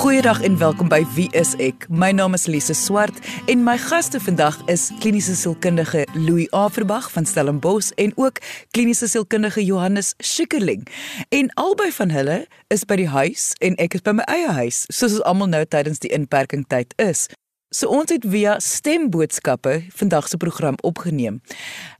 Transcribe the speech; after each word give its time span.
Goeiedag 0.00 0.42
en 0.42 0.58
welkom 0.58 0.88
by 0.88 1.02
Wie 1.12 1.26
is 1.36 1.50
ek? 1.60 1.82
My 1.92 2.08
naam 2.16 2.32
is 2.32 2.46
Lise 2.48 2.72
Swart 2.72 3.18
en 3.52 3.60
my 3.66 3.74
gaste 3.76 4.16
vandag 4.24 4.56
is 4.72 4.86
kliniese 5.02 5.34
sielkundige 5.36 6.06
Louis 6.14 6.48
Averbag 6.56 7.10
van 7.12 7.28
Stellenbosch 7.28 7.90
en 8.00 8.14
ook 8.16 8.40
kliniese 8.72 9.10
sielkundige 9.12 9.64
Johannes 9.64 10.14
Schikkerling. 10.18 10.86
En 11.28 11.52
albei 11.60 11.90
van 11.92 12.16
hulle 12.16 12.38
is 12.72 12.86
by 12.88 12.96
die 13.02 13.10
huis 13.12 13.50
en 13.60 13.76
ek 13.76 13.98
is 13.98 14.06
by 14.06 14.16
my 14.16 14.24
eie 14.32 14.48
huis, 14.62 14.86
soos 14.88 15.18
ons 15.18 15.26
almal 15.28 15.52
nou 15.52 15.66
tydens 15.68 16.00
die 16.00 16.14
inperkingtyd 16.16 16.96
is. 16.96 17.26
So 17.68 17.92
ons 17.92 18.08
het 18.10 18.24
via 18.24 18.56
stemboodskappe 18.58 19.82
vandag 20.00 20.32
se 20.32 20.40
program 20.40 20.80
opgeneem. 20.80 21.42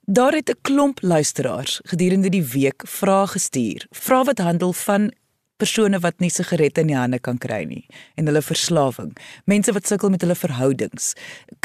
Daar 0.09 0.33
het 0.33 0.49
'n 0.49 0.59
klomp 0.63 1.03
luisteraars 1.03 1.81
gedurende 1.85 2.29
die 2.29 2.43
week 2.43 2.83
vrae 2.87 3.27
gestuur. 3.27 3.87
Vrae 3.91 4.25
wat 4.25 4.39
handel 4.39 4.73
van 4.73 5.13
persone 5.61 6.01
wat 6.03 6.19
nie 6.23 6.31
sigarette 6.33 6.83
in 6.83 6.91
die 6.91 6.99
hande 6.99 7.21
kan 7.23 7.39
kry 7.41 7.63
nie 7.69 7.83
en 8.19 8.29
hulle 8.31 8.43
verslawing, 8.45 9.13
mense 9.51 9.73
wat 9.77 9.89
sukkel 9.89 10.13
met 10.13 10.25
hulle 10.25 10.37
verhoudings, 10.39 11.13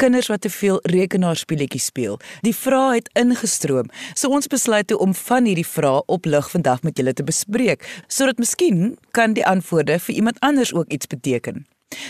kinders 0.00 0.30
wat 0.32 0.44
te 0.44 0.52
veel 0.52 0.80
rekenaarspeletjies 0.92 1.88
speel. 1.90 2.18
Die 2.46 2.54
vrae 2.56 2.98
het 2.98 3.10
ingestroom. 3.18 3.90
So 4.14 4.32
ons 4.32 4.50
besluit 4.52 4.88
toe 4.90 4.98
om 5.02 5.14
van 5.26 5.48
hierdie 5.48 5.66
vrae 5.66 6.02
op 6.12 6.28
lig 6.28 6.50
vandag 6.52 6.84
met 6.86 6.98
julle 6.98 7.16
te 7.16 7.26
bespreek 7.26 7.86
sodat 8.08 8.40
miskien 8.42 8.96
kan 9.16 9.36
die 9.36 9.46
antwoorde 9.46 9.98
vir 10.08 10.20
iemand 10.20 10.40
anders 10.40 10.74
ook 10.74 10.92
iets 10.92 11.08
beteken. 11.10 11.64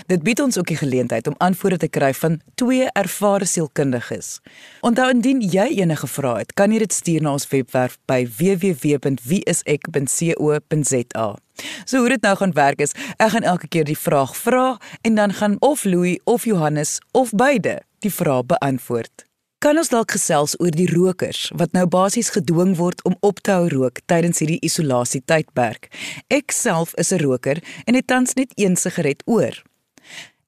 Dit 0.07 0.23
bied 0.23 0.41
ons 0.41 0.59
ook 0.59 0.67
die 0.67 0.77
geleentheid 0.77 1.27
om 1.27 1.35
antwoorde 1.39 1.77
te 1.77 1.89
kry 1.89 2.15
van 2.15 2.41
twee 2.55 2.91
ervare 2.93 3.45
sielkundiges. 3.45 4.41
Onthou 4.81 5.11
indien 5.11 5.41
jy 5.43 5.67
enige 5.83 6.07
vrae 6.07 6.39
het, 6.45 6.53
kan 6.55 6.73
jy 6.73 6.79
dit 6.85 6.93
stuur 6.93 7.23
na 7.23 7.33
ons 7.37 7.49
webwerf 7.51 7.99
by 8.07 8.29
www.wieisek.co.za. 8.39 11.37
So 11.85 11.99
hoe 11.99 12.09
dit 12.13 12.23
nou 12.23 12.37
gaan 12.37 12.53
werk 12.53 12.81
is, 12.85 12.93
ek 13.17 13.31
gaan 13.35 13.43
elke 13.43 13.69
keer 13.69 13.85
die 13.89 13.99
vraag 13.99 14.37
vra 14.37 14.79
en 15.03 15.15
dan 15.19 15.33
gaan 15.33 15.57
of 15.61 15.85
Louis 15.85 16.21
of 16.25 16.45
Johannes 16.45 17.01
of 17.13 17.31
beide 17.33 17.83
die 18.05 18.13
vraag 18.13 18.47
beantwoord. 18.47 19.27
Kan 19.67 19.81
ons 19.81 19.89
dalk 19.91 20.13
gesels 20.15 20.53
oor 20.63 20.71
die 20.71 20.87
rokers 20.87 21.49
wat 21.59 21.73
nou 21.75 21.89
basies 21.91 22.29
gedwing 22.31 22.77
word 22.79 23.01
om 23.09 23.17
op 23.27 23.41
te 23.43 23.51
hou 23.51 23.65
rook 23.73 23.97
tydens 24.07 24.39
hierdie 24.39 24.61
isolasie 24.63 25.25
tydperk? 25.27 25.89
Ek 26.31 26.55
self 26.55 26.93
is 27.03 27.11
'n 27.11 27.19
roker 27.19 27.59
en 27.87 27.99
het 27.99 28.07
tans 28.07 28.37
net 28.39 28.53
een 28.55 28.77
sigaret 28.77 29.25
oor. 29.27 29.51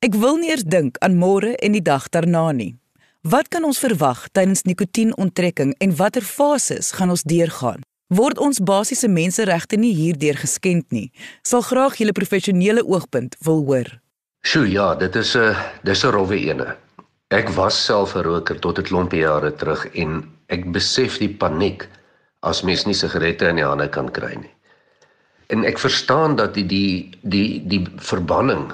Ek 0.07 0.15
wil 0.15 0.37
nie 0.37 0.51
eers 0.51 0.63
dink 0.63 0.99
aan 1.03 1.19
môre 1.19 1.57
en 1.59 1.73
die 1.73 1.83
dag 1.83 2.09
daarna 2.09 2.53
nie. 2.53 2.77
Wat 3.23 3.49
kan 3.49 3.65
ons 3.65 3.79
verwag 3.79 4.29
tydens 4.33 4.63
nikotienontrekking 4.63 5.75
en 5.79 5.97
watter 5.97 6.23
fases 6.23 6.93
gaan 6.93 7.11
ons 7.11 7.23
deurgaan? 7.23 7.83
Word 8.15 8.39
ons 8.39 8.61
basiese 8.61 9.09
menseregte 9.09 9.77
nie 9.77 9.95
hierdeur 9.95 10.37
geskend 10.37 10.93
nie? 10.93 11.11
Sal 11.43 11.63
graag 11.63 11.97
julle 11.97 12.13
professionele 12.13 12.87
oogpunt 12.87 13.37
wil 13.41 13.65
hoor. 13.65 14.01
Sjoe, 14.43 14.71
ja, 14.71 14.95
dit 14.95 15.17
is 15.17 15.35
'n 15.37 15.57
dis 15.83 16.05
'n 16.05 16.11
rowwe 16.11 16.39
ene. 16.39 16.77
Ek 17.29 17.51
was 17.53 17.77
self 17.85 18.15
'n 18.17 18.25
roker 18.25 18.57
tot 18.59 18.79
'n 18.79 18.89
klompie 18.89 19.21
jare 19.21 19.53
terug 19.53 19.85
en 19.93 20.25
ek 20.49 20.73
besef 20.73 21.19
die 21.19 21.29
paniek 21.29 21.85
as 22.41 22.63
mens 22.63 22.87
nie 22.87 22.95
sigarette 22.95 23.49
in 23.49 23.57
die 23.57 23.65
hande 23.65 23.89
kan 23.89 24.09
kry 24.11 24.35
nie. 24.35 24.55
En 25.49 25.65
ek 25.65 25.79
verstaan 25.79 26.37
dat 26.37 26.55
die 26.55 26.67
die 26.67 27.11
die 27.23 27.61
die 27.69 27.85
verbanning 27.97 28.73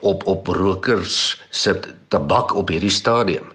op 0.00 0.26
op 0.26 0.46
rokers 0.46 1.42
se 1.50 1.74
tabak 2.08 2.54
op 2.54 2.68
hierdie 2.68 2.90
stadium 2.90 3.50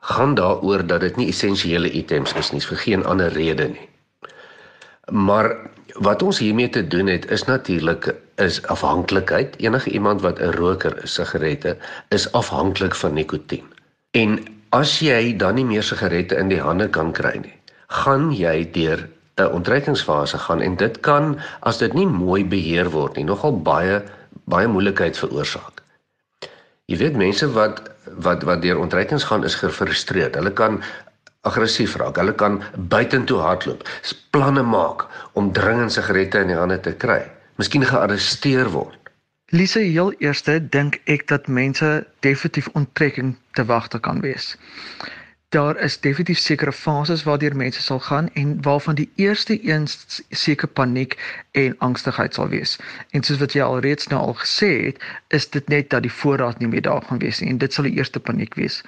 gaan 0.00 0.34
daaroor 0.34 0.86
dat 0.86 1.00
dit 1.00 1.16
nie 1.16 1.28
essensiële 1.28 1.90
items 1.90 2.34
is 2.34 2.52
nie 2.52 2.60
vir 2.60 2.76
geen 2.76 3.04
ander 3.04 3.32
rede 3.32 3.68
nie. 3.68 3.88
Maar 5.10 5.70
wat 6.02 6.22
ons 6.22 6.38
hiermee 6.38 6.68
te 6.68 6.86
doen 6.86 7.06
het 7.06 7.30
is 7.30 7.44
natuurlik 7.44 8.14
is 8.42 8.62
afhanklikheid. 8.66 9.56
Enige 9.56 9.90
iemand 9.90 10.20
wat 10.20 10.38
'n 10.38 10.50
roker 10.50 11.02
is, 11.02 11.14
sigarette, 11.14 11.76
is 12.08 12.32
afhanklik 12.32 12.94
van 12.94 13.12
nikotien. 13.14 13.64
En 14.10 14.38
as 14.68 14.98
jy 14.98 15.36
dan 15.36 15.54
nie 15.54 15.64
meer 15.64 15.82
sigarette 15.82 16.36
in 16.36 16.48
die 16.48 16.60
hande 16.60 16.88
kan 16.88 17.12
kry 17.12 17.36
nie, 17.38 17.54
gaan 17.86 18.32
jy 18.32 18.70
deur 18.70 19.08
'n 19.36 19.52
onttrekkingsfase 19.52 20.38
gaan 20.38 20.60
en 20.60 20.76
dit 20.76 21.00
kan 21.00 21.38
as 21.60 21.78
dit 21.78 21.92
nie 21.92 22.06
mooi 22.06 22.44
beheer 22.44 22.90
word 22.90 23.16
nie, 23.16 23.24
nogal 23.24 23.62
baie 23.62 24.02
baie 24.44 24.68
moeilikheid 24.68 25.18
veroorsaak. 25.18 25.82
Jy 26.86 26.96
weet 26.96 27.16
mense 27.16 27.52
wat 27.52 27.82
wat 28.20 28.42
wat 28.42 28.62
deur 28.62 28.78
onttrekkings 28.78 29.24
gaan 29.24 29.44
is 29.44 29.54
gefrustreerd. 29.54 30.34
Hulle 30.34 30.52
kan 30.52 30.82
aggressief 31.48 31.96
raak. 32.00 32.18
Hulle 32.20 32.34
kan 32.34 32.60
buitentoe 32.92 33.40
hardloop, 33.40 33.86
planne 34.34 34.62
maak 34.62 35.06
om 35.38 35.52
dringend 35.52 35.92
sigarette 35.92 36.42
in 36.44 36.52
die 36.52 36.58
hande 36.58 36.80
te 36.80 36.92
kry. 36.92 37.22
Miskien 37.60 37.86
gearresteer 37.86 38.70
word. 38.74 38.98
Lise, 39.54 39.78
heel 39.84 40.10
eerste 40.24 40.58
dink 40.72 40.98
ek 41.04 41.28
dat 41.30 41.46
mense 41.46 42.06
definitief 42.26 42.68
onttrekking 42.74 43.36
te 43.54 43.64
wagte 43.68 44.00
kan 44.00 44.20
wees 44.24 44.54
daar 45.54 45.76
is 45.76 46.00
definitief 46.00 46.38
sekere 46.38 46.72
fases 46.72 47.22
waardeur 47.22 47.56
mense 47.56 47.82
sal 47.82 48.00
gaan 48.00 48.28
en 48.32 48.62
waarvan 48.62 48.94
die 48.94 49.10
eerste 49.14 49.68
een 49.68 49.86
seker 50.30 50.68
paniek 50.68 51.14
en 51.50 51.78
angstigheid 51.78 52.34
sal 52.34 52.48
wees. 52.48 52.78
En 53.10 53.22
soos 53.22 53.38
wat 53.38 53.54
jy 53.54 53.62
al 53.62 53.78
reeds 53.84 54.10
nou 54.10 54.20
al 54.20 54.34
gesê 54.40 54.70
het, 54.86 55.04
is 55.28 55.46
dit 55.50 55.68
net 55.68 55.90
dat 55.94 56.02
die 56.02 56.12
voorraad 56.12 56.58
nie 56.58 56.68
meer 56.72 56.82
daar 56.82 57.06
gaan 57.06 57.22
wees 57.22 57.38
nie 57.40 57.52
en 57.54 57.60
dit 57.62 57.72
sal 57.72 57.86
die 57.86 57.94
eerste 57.94 58.20
paniek 58.20 58.58
wees. 58.58 58.80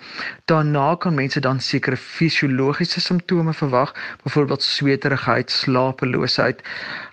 Daarna 0.50 0.94
kan 0.98 1.14
mense 1.14 1.40
dan 1.40 1.60
sekere 1.60 1.96
fisiologiese 1.96 3.00
simptome 3.00 3.54
verwag, 3.54 3.94
byvoorbeeld 4.24 4.62
sweterigheid, 4.62 5.50
slapeloosheid. 5.50 6.62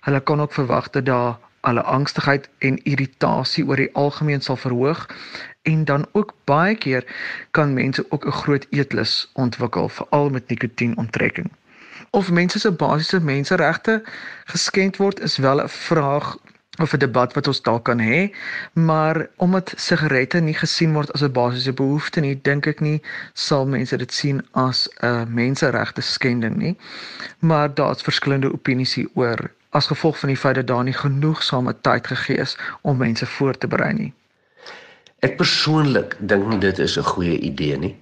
Hulle 0.00 0.20
kan 0.20 0.40
ook 0.40 0.52
verwag 0.52 0.90
dat 0.90 1.06
daar 1.06 1.38
alle 1.60 1.82
angstigheid 1.82 2.48
en 2.58 2.82
irritasie 2.82 3.66
oor 3.66 3.76
die 3.76 3.92
algemeen 3.94 4.42
sal 4.42 4.56
verhoog 4.56 5.06
en 5.64 5.84
dan 5.84 6.06
ook 6.12 6.34
baie 6.44 6.76
keer 6.76 7.04
kan 7.50 7.74
mense 7.74 8.06
ook 8.08 8.26
'n 8.26 8.38
groot 8.40 8.66
eetlus 8.70 9.30
ontwikkel 9.32 9.88
veral 9.88 10.30
met 10.30 10.48
nikotienontrekking. 10.48 11.50
Of 12.10 12.30
mense 12.30 12.58
se 12.58 12.72
basiese 12.72 13.20
menseregte 13.20 14.02
geskend 14.44 14.96
word 14.96 15.20
is 15.20 15.36
wel 15.36 15.62
'n 15.62 15.68
vraag 15.68 16.36
of 16.78 16.92
'n 16.92 16.98
debat 16.98 17.34
wat 17.34 17.46
ons 17.46 17.62
dalk 17.62 17.84
kan 17.84 18.00
hê, 18.00 18.34
maar 18.72 19.26
omdat 19.36 19.72
sigarette 19.76 20.40
nie 20.40 20.54
gesien 20.54 20.92
word 20.92 21.12
as 21.12 21.22
'n 21.22 21.32
basiese 21.32 21.72
behoefte 21.72 22.20
nie, 22.20 22.40
dink 22.42 22.66
ek 22.66 22.80
nie 22.80 23.02
sal 23.32 23.66
mense 23.66 23.96
dit 23.96 24.12
sien 24.12 24.46
as 24.52 24.88
'n 25.00 25.34
menseregte 25.34 26.00
skending 26.00 26.56
nie. 26.56 26.76
Maar 27.38 27.74
daar's 27.74 28.02
verskillende 28.02 28.52
opinies 28.52 28.94
hieroor 28.94 29.50
as 29.70 29.86
gevolg 29.86 30.18
van 30.18 30.28
die 30.28 30.38
feit 30.38 30.54
dat 30.54 30.66
daar 30.66 30.84
nie 30.84 30.98
genoegsame 30.98 31.74
tyd 31.80 32.06
gegee 32.06 32.36
is 32.36 32.56
om 32.80 32.96
mense 32.96 33.26
voor 33.26 33.58
te 33.58 33.66
berei 33.66 33.92
nie. 33.92 34.12
Ek 35.24 35.38
persoonlik 35.40 36.18
dink 36.20 36.50
nie 36.50 36.58
dit 36.60 36.78
is 36.78 36.98
'n 36.98 37.10
goeie 37.14 37.38
idee 37.38 37.76
nie 37.78 37.96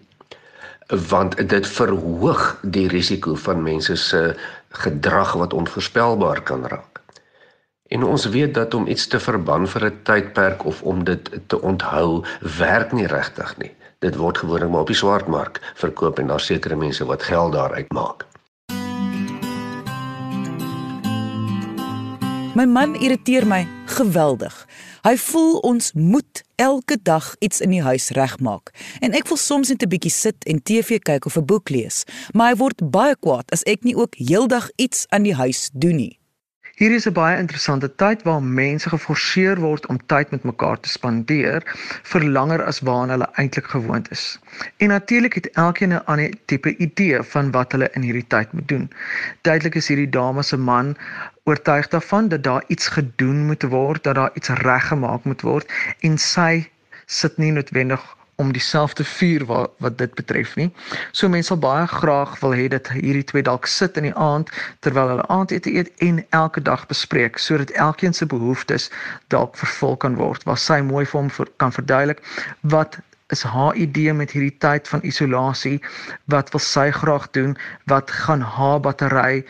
want 1.09 1.49
dit 1.49 1.67
verhoog 1.67 2.59
die 2.63 2.89
risiko 2.89 3.35
van 3.35 3.63
mense 3.63 3.97
se 3.97 4.35
gedrag 4.69 5.33
wat 5.33 5.53
onvoorspelbaar 5.53 6.43
kan 6.43 6.67
raak. 6.67 7.01
En 7.89 8.03
ons 8.05 8.25
weet 8.29 8.55
dat 8.55 8.75
om 8.75 8.87
iets 8.87 9.07
te 9.07 9.21
verban 9.21 9.69
vir 9.69 9.85
'n 9.85 10.01
tydperk 10.03 10.65
of 10.65 10.83
om 10.83 11.05
dit 11.05 11.31
te 11.47 11.61
onthou 11.61 12.25
werk 12.59 12.93
nie 12.93 13.07
regtig 13.07 13.57
nie. 13.59 13.75
Dit 13.99 14.17
word 14.17 14.39
gewoonlik 14.39 14.71
maar 14.71 14.81
op 14.81 14.87
die 14.87 14.97
swartmark 14.97 15.61
verkoop 15.75 16.19
en 16.19 16.27
daar 16.27 16.41
sekere 16.41 16.77
mense 16.77 17.05
wat 17.05 17.23
geld 17.23 17.53
daaruit 17.53 17.93
maak. 17.93 18.27
My 22.55 22.65
man 22.65 22.95
irriteer 22.95 23.47
my 23.47 23.69
geweldig. 23.87 24.67
Hy 25.03 25.17
voel 25.19 25.57
ons 25.67 25.93
moet 25.99 26.43
elke 26.63 26.95
dag 27.03 27.35
iets 27.43 27.61
in 27.61 27.73
die 27.75 27.83
huis 27.83 28.13
regmaak. 28.15 28.71
En 29.03 29.17
ek 29.19 29.27
wil 29.27 29.37
soms 29.41 29.73
net 29.75 29.83
'n 29.83 29.91
bietjie 29.91 30.15
sit 30.15 30.45
en 30.47 30.63
TV 30.63 31.03
kyk 31.03 31.27
of 31.27 31.37
'n 31.37 31.45
boek 31.45 31.75
lees, 31.75 32.05
maar 32.33 32.53
hy 32.53 32.57
word 32.57 32.91
baie 32.91 33.17
kwaad 33.19 33.51
as 33.51 33.63
ek 33.67 33.83
nie 33.83 33.97
ook 33.97 34.15
heeldag 34.15 34.71
iets 34.77 35.07
aan 35.09 35.23
die 35.23 35.35
huis 35.35 35.71
doen 35.75 35.97
nie. 35.97 36.22
Hier 36.83 36.95
is 36.95 37.05
'n 37.07 37.15
baie 37.15 37.39
interessante 37.39 37.89
tyd 38.03 38.23
waar 38.27 38.43
mense 38.43 38.89
geforseer 38.93 39.61
word 39.65 39.85
om 39.87 39.99
tyd 40.13 40.31
met 40.35 40.47
mekaar 40.51 40.81
te 40.81 40.89
spandeer 40.89 41.63
vir 42.13 42.25
langer 42.37 42.65
as 42.71 42.81
waaraan 42.89 43.13
hulle 43.15 43.29
eintlik 43.43 43.69
gewoond 43.75 44.11
is. 44.11 44.25
En 44.77 44.89
natuurlik 44.89 45.35
het 45.39 45.47
elkeen 45.65 45.95
'n 45.95 46.03
ander 46.15 46.35
tipe 46.45 46.73
idee 46.87 47.23
van 47.35 47.51
wat 47.51 47.73
hulle 47.73 47.91
in 47.93 48.03
hierdie 48.03 48.27
tyd 48.35 48.53
moet 48.53 48.69
doen. 48.69 48.91
Duidelik 49.41 49.75
is 49.75 49.89
hierdie 49.89 50.09
dame 50.19 50.43
se 50.43 50.57
man 50.57 50.97
oortuig 51.45 51.89
daarvan 51.89 52.29
dat 52.29 52.43
daar 52.43 52.65
iets 52.67 52.89
gedoen 52.89 53.47
moet 53.47 53.63
word, 53.63 54.03
dat 54.03 54.15
daar 54.15 54.35
iets 54.35 54.49
reggemaak 54.49 55.25
moet 55.25 55.41
word 55.41 55.73
en 56.01 56.19
sy 56.19 56.67
sit 57.07 57.39
nie 57.39 57.53
noodwendig 57.53 58.03
om 58.43 58.53
dieselfde 58.53 59.05
vuur 59.07 59.47
wat 59.51 59.71
wat 59.85 59.99
dit 59.99 60.15
betref 60.19 60.57
nie. 60.61 60.69
So 61.13 61.31
mense 61.33 61.53
sal 61.53 61.61
baie 61.63 61.87
graag 61.91 62.35
wil 62.43 62.57
hê 62.59 62.67
dat 62.73 62.91
hierdie 62.97 63.27
twee 63.31 63.47
dalk 63.47 63.69
sit 63.71 63.97
in 64.01 64.09
die 64.11 64.17
aand 64.29 64.51
terwyl 64.87 65.15
hulle 65.15 65.29
aandete 65.37 65.71
eet 65.79 65.93
en 66.09 66.21
elke 66.43 66.63
dag 66.71 66.87
bespreek 66.91 67.39
sodat 67.39 67.75
elkeen 67.87 68.15
se 68.15 68.27
behoeftes 68.27 68.91
dalk 69.35 69.57
vervul 69.63 69.97
kan 69.97 70.19
word. 70.21 70.47
Waar 70.49 70.61
sy 70.61 70.81
mooi 70.93 71.07
vir 71.07 71.21
hom 71.21 71.33
kan 71.63 71.75
verduidelik 71.79 72.23
wat 72.75 73.01
is 73.33 73.43
haar 73.43 73.75
idee 73.75 74.13
met 74.13 74.31
hierdie 74.35 74.57
tyd 74.65 74.89
van 74.89 75.05
isolasie 75.09 75.79
wat 76.35 76.51
wil 76.53 76.61
sy 76.65 76.91
graag 76.93 77.31
doen 77.37 77.55
wat 77.93 78.11
gaan 78.25 78.45
haar 78.57 78.81
battery 78.85 79.45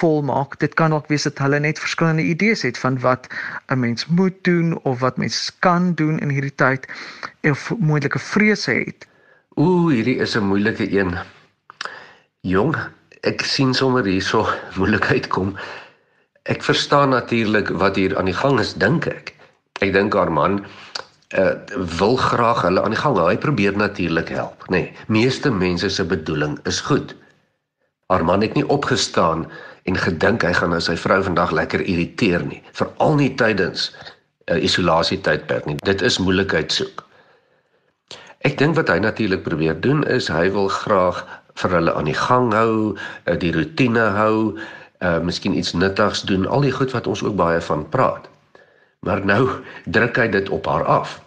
volmaak 0.00 0.58
dit 0.60 0.74
kan 0.74 0.94
ook 0.94 1.08
wees 1.08 1.22
dat 1.22 1.38
hulle 1.38 1.58
net 1.58 1.78
verskillende 1.78 2.22
idees 2.22 2.62
het 2.62 2.78
van 2.78 3.00
wat 3.00 3.28
'n 3.66 3.78
mens 3.78 4.06
moet 4.06 4.38
doen 4.42 4.78
of 4.82 5.00
wat 5.00 5.16
mens 5.16 5.56
kan 5.58 5.94
doen 5.94 6.18
in 6.18 6.28
hierdie 6.28 6.54
tyd 6.54 6.88
of 7.42 7.72
moeilike 7.78 8.18
vrese 8.18 8.72
het 8.72 9.08
ooh 9.54 9.90
hierdie 9.90 10.18
is 10.18 10.36
'n 10.36 10.48
moeilike 10.52 10.90
een 10.92 11.16
jong 12.40 12.76
ek 13.20 13.42
sien 13.42 13.74
sommer 13.74 14.04
hierso 14.04 14.46
moeilikheid 14.78 15.26
kom 15.26 15.56
ek 16.42 16.62
verstaan 16.62 17.10
natuurlik 17.10 17.68
wat 17.68 17.96
hier 17.96 18.18
aan 18.18 18.30
die 18.30 18.40
gang 18.44 18.60
is 18.60 18.74
dink 18.74 19.06
ek 19.06 19.34
ek 19.80 19.92
dink 19.92 20.14
haar 20.14 20.32
man 20.32 20.64
uh, 21.36 21.52
wil 21.98 22.16
graag 22.16 22.62
hulle 22.62 22.82
aan 22.82 22.94
die 22.94 23.00
gang 23.00 23.16
hou. 23.16 23.28
Hy 23.28 23.38
probeer 23.40 23.76
natuurlik 23.76 24.32
help, 24.32 24.64
nê. 24.68 24.88
Nee, 24.88 24.92
meeste 25.06 25.50
mense 25.52 25.90
se 25.90 26.04
bedoeling 26.04 26.58
is 26.68 26.80
goed. 26.80 27.14
Haar 28.08 28.24
man 28.24 28.40
het 28.40 28.54
nie 28.56 28.66
opgestaan 28.68 29.46
en 29.88 29.96
gedink 29.96 30.44
hy 30.44 30.52
gaan 30.52 30.74
nou 30.74 30.80
sy 30.84 30.96
vrou 31.00 31.18
vandag 31.24 31.52
lekker 31.56 31.82
irriteer 31.84 32.44
nie, 32.44 32.60
veral 32.76 33.16
nie 33.20 33.32
tydens 33.40 33.88
'n 33.88 34.52
uh, 34.52 34.56
eh, 34.56 34.64
isolasie 34.64 35.20
tydperk 35.20 35.66
nie. 35.66 35.76
Dit 35.84 36.02
is 36.02 36.18
moeilikheid 36.18 36.72
soek. 36.72 37.04
Ek 38.44 38.58
dink 38.58 38.76
wat 38.76 38.88
hy 38.88 38.98
natuurlik 38.98 39.42
probeer 39.42 39.80
doen 39.80 40.04
is 40.06 40.28
hy 40.28 40.48
wil 40.52 40.68
graag 40.68 41.24
vir 41.58 41.70
hulle 41.70 41.94
aan 41.94 42.08
die 42.08 42.16
gang 42.16 42.52
hou, 42.52 42.94
uh, 43.26 43.36
die 43.36 43.52
rotine 43.52 44.12
hou, 44.16 44.58
uh 45.00 45.18
miskien 45.22 45.54
iets 45.54 45.72
nuttigs 45.72 46.22
doen, 46.22 46.46
al 46.46 46.60
die 46.60 46.72
goed 46.74 46.92
wat 46.92 47.06
ons 47.06 47.22
ook 47.22 47.36
baie 47.36 47.60
van 47.60 47.88
praat. 47.88 48.28
Maar 49.06 49.24
nou 49.24 49.42
druk 49.86 50.16
hy 50.16 50.28
dit 50.28 50.48
op 50.48 50.66
haar 50.66 50.84
af. 50.84 51.20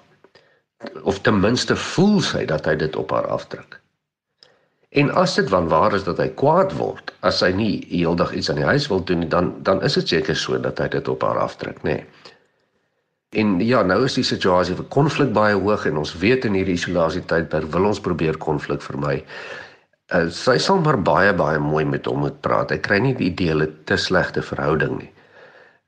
Of 1.03 1.21
ten 1.21 1.39
minste 1.39 1.75
voel 1.75 2.19
sy 2.21 2.45
dat 2.45 2.65
hy 2.65 2.75
dit 2.75 2.95
op 2.95 3.11
haar 3.11 3.27
afdruk. 3.27 3.80
En 4.91 5.11
as 5.15 5.35
dit 5.35 5.47
wanwaar 5.49 5.93
is 5.95 6.03
dat 6.03 6.19
hy 6.19 6.27
kwaad 6.35 6.73
word 6.75 7.13
as 7.23 7.39
sy 7.39 7.51
nie 7.55 7.85
heeldag 7.87 8.33
iets 8.35 8.49
aan 8.51 8.59
die 8.59 8.67
huis 8.67 8.89
wil 8.91 9.03
doen 9.07 9.23
nie, 9.23 9.29
dan 9.31 9.53
dan 9.63 9.79
is 9.87 9.95
dit 9.99 10.17
seker 10.17 10.35
so 10.35 10.59
dat 10.59 10.79
hy 10.83 10.89
dit 10.91 11.07
op 11.07 11.23
haar 11.23 11.39
afdruk, 11.39 11.79
nê. 11.87 12.01
Nee. 12.01 12.31
En 13.31 13.59
ja, 13.63 13.79
nou 13.87 14.01
is 14.03 14.17
die 14.19 14.25
situasie 14.27 14.75
vir 14.75 14.87
konflik 14.91 15.29
baie 15.31 15.55
hoog 15.55 15.85
en 15.87 16.01
ons 16.01 16.11
weet 16.19 16.43
in 16.49 16.57
hierdie 16.59 16.75
isolasie 16.75 17.23
tydperk 17.29 17.69
wil 17.71 17.87
ons 17.87 18.01
probeer 18.03 18.35
konflik 18.43 18.83
vermy. 18.83 19.21
Uh, 20.11 20.25
sy 20.35 20.57
sal 20.59 20.81
maar 20.83 20.97
baie 20.99 21.31
baie 21.39 21.61
mooi 21.63 21.85
met 21.87 22.09
hom 22.11 22.25
moet 22.25 22.41
praat. 22.43 22.73
Hy 22.75 22.81
kry 22.83 22.99
nie 22.99 23.13
die 23.15 23.29
idee 23.29 23.53
hulle 23.53 23.69
te 23.87 23.95
slegte 23.95 24.43
verhouding 24.43 24.97
nie. 24.97 25.07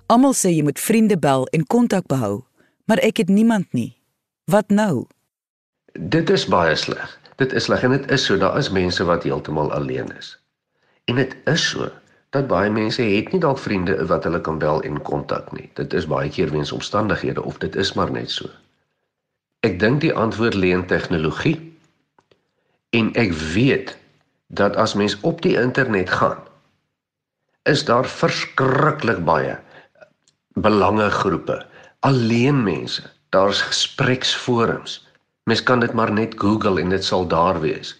Almal 0.06 0.34
sê 0.34 0.48
jy 0.54 0.62
moet 0.62 0.78
vriende 0.78 1.18
bel 1.18 1.46
en 1.50 1.66
kontak 1.66 2.06
behou, 2.06 2.44
maar 2.84 2.98
ek 2.98 3.16
het 3.16 3.28
niemand 3.28 3.72
nie. 3.72 4.00
Wat 4.44 4.70
nou? 4.70 5.06
Dit 5.92 6.30
is 6.30 6.46
baie 6.46 6.76
sleg. 6.76 7.19
Dit 7.40 7.52
is 7.56 7.64
sleg 7.64 7.82
en 7.86 7.94
dit 7.96 8.10
is 8.12 8.24
so, 8.28 8.36
daar 8.36 8.58
is 8.60 8.68
mense 8.70 9.04
wat 9.08 9.24
heeltemal 9.24 9.72
alleen 9.72 10.10
is. 10.18 10.34
En 11.08 11.16
dit 11.16 11.36
is 11.48 11.68
so 11.70 11.88
dat 12.36 12.46
baie 12.46 12.70
mense 12.70 13.02
het 13.02 13.32
nie 13.32 13.40
dalk 13.42 13.58
vriende 13.58 13.96
wat 14.06 14.26
hulle 14.28 14.40
kan 14.44 14.58
bel 14.60 14.82
en 14.86 15.00
kontak 15.02 15.48
nie. 15.56 15.70
Dit 15.74 15.96
is 15.96 16.06
baie 16.06 16.28
keer 16.30 16.52
weens 16.52 16.72
omstandighede 16.72 17.42
of 17.42 17.58
dit 17.58 17.76
is 17.76 17.92
maar 17.98 18.12
net 18.12 18.30
so. 18.30 18.50
Ek 19.66 19.80
dink 19.80 20.00
die 20.04 20.12
antwoord 20.14 20.54
lê 20.54 20.70
in 20.76 20.86
tegnologie. 20.86 21.56
En 22.96 23.10
ek 23.18 23.32
weet 23.32 23.96
dat 24.46 24.76
as 24.76 24.94
mens 24.94 25.16
op 25.26 25.42
die 25.42 25.56
internet 25.58 26.10
gaan, 26.10 26.38
is 27.68 27.84
daar 27.84 28.06
verskriklik 28.08 29.24
baie 29.24 29.58
belangegroepe, 30.60 31.66
alleen 32.00 32.62
mense. 32.62 33.02
Daar's 33.30 33.62
gespreksforums. 33.62 35.00
Mens 35.50 35.62
kan 35.66 35.80
dit 35.82 35.92
maar 35.92 36.12
net 36.14 36.36
Google 36.38 36.78
en 36.80 36.92
dit 36.94 37.04
sal 37.04 37.26
daar 37.26 37.58
wees. 37.60 37.96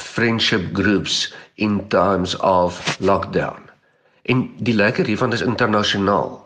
Friendship 0.00 0.70
groups 0.72 1.34
in 1.54 1.82
times 1.92 2.36
of 2.36 2.96
lockdown. 3.00 3.66
En 4.22 4.46
die 4.56 4.74
lekker 4.74 5.04
hiervan 5.04 5.32
is 5.36 5.44
internasionaal. 5.44 6.38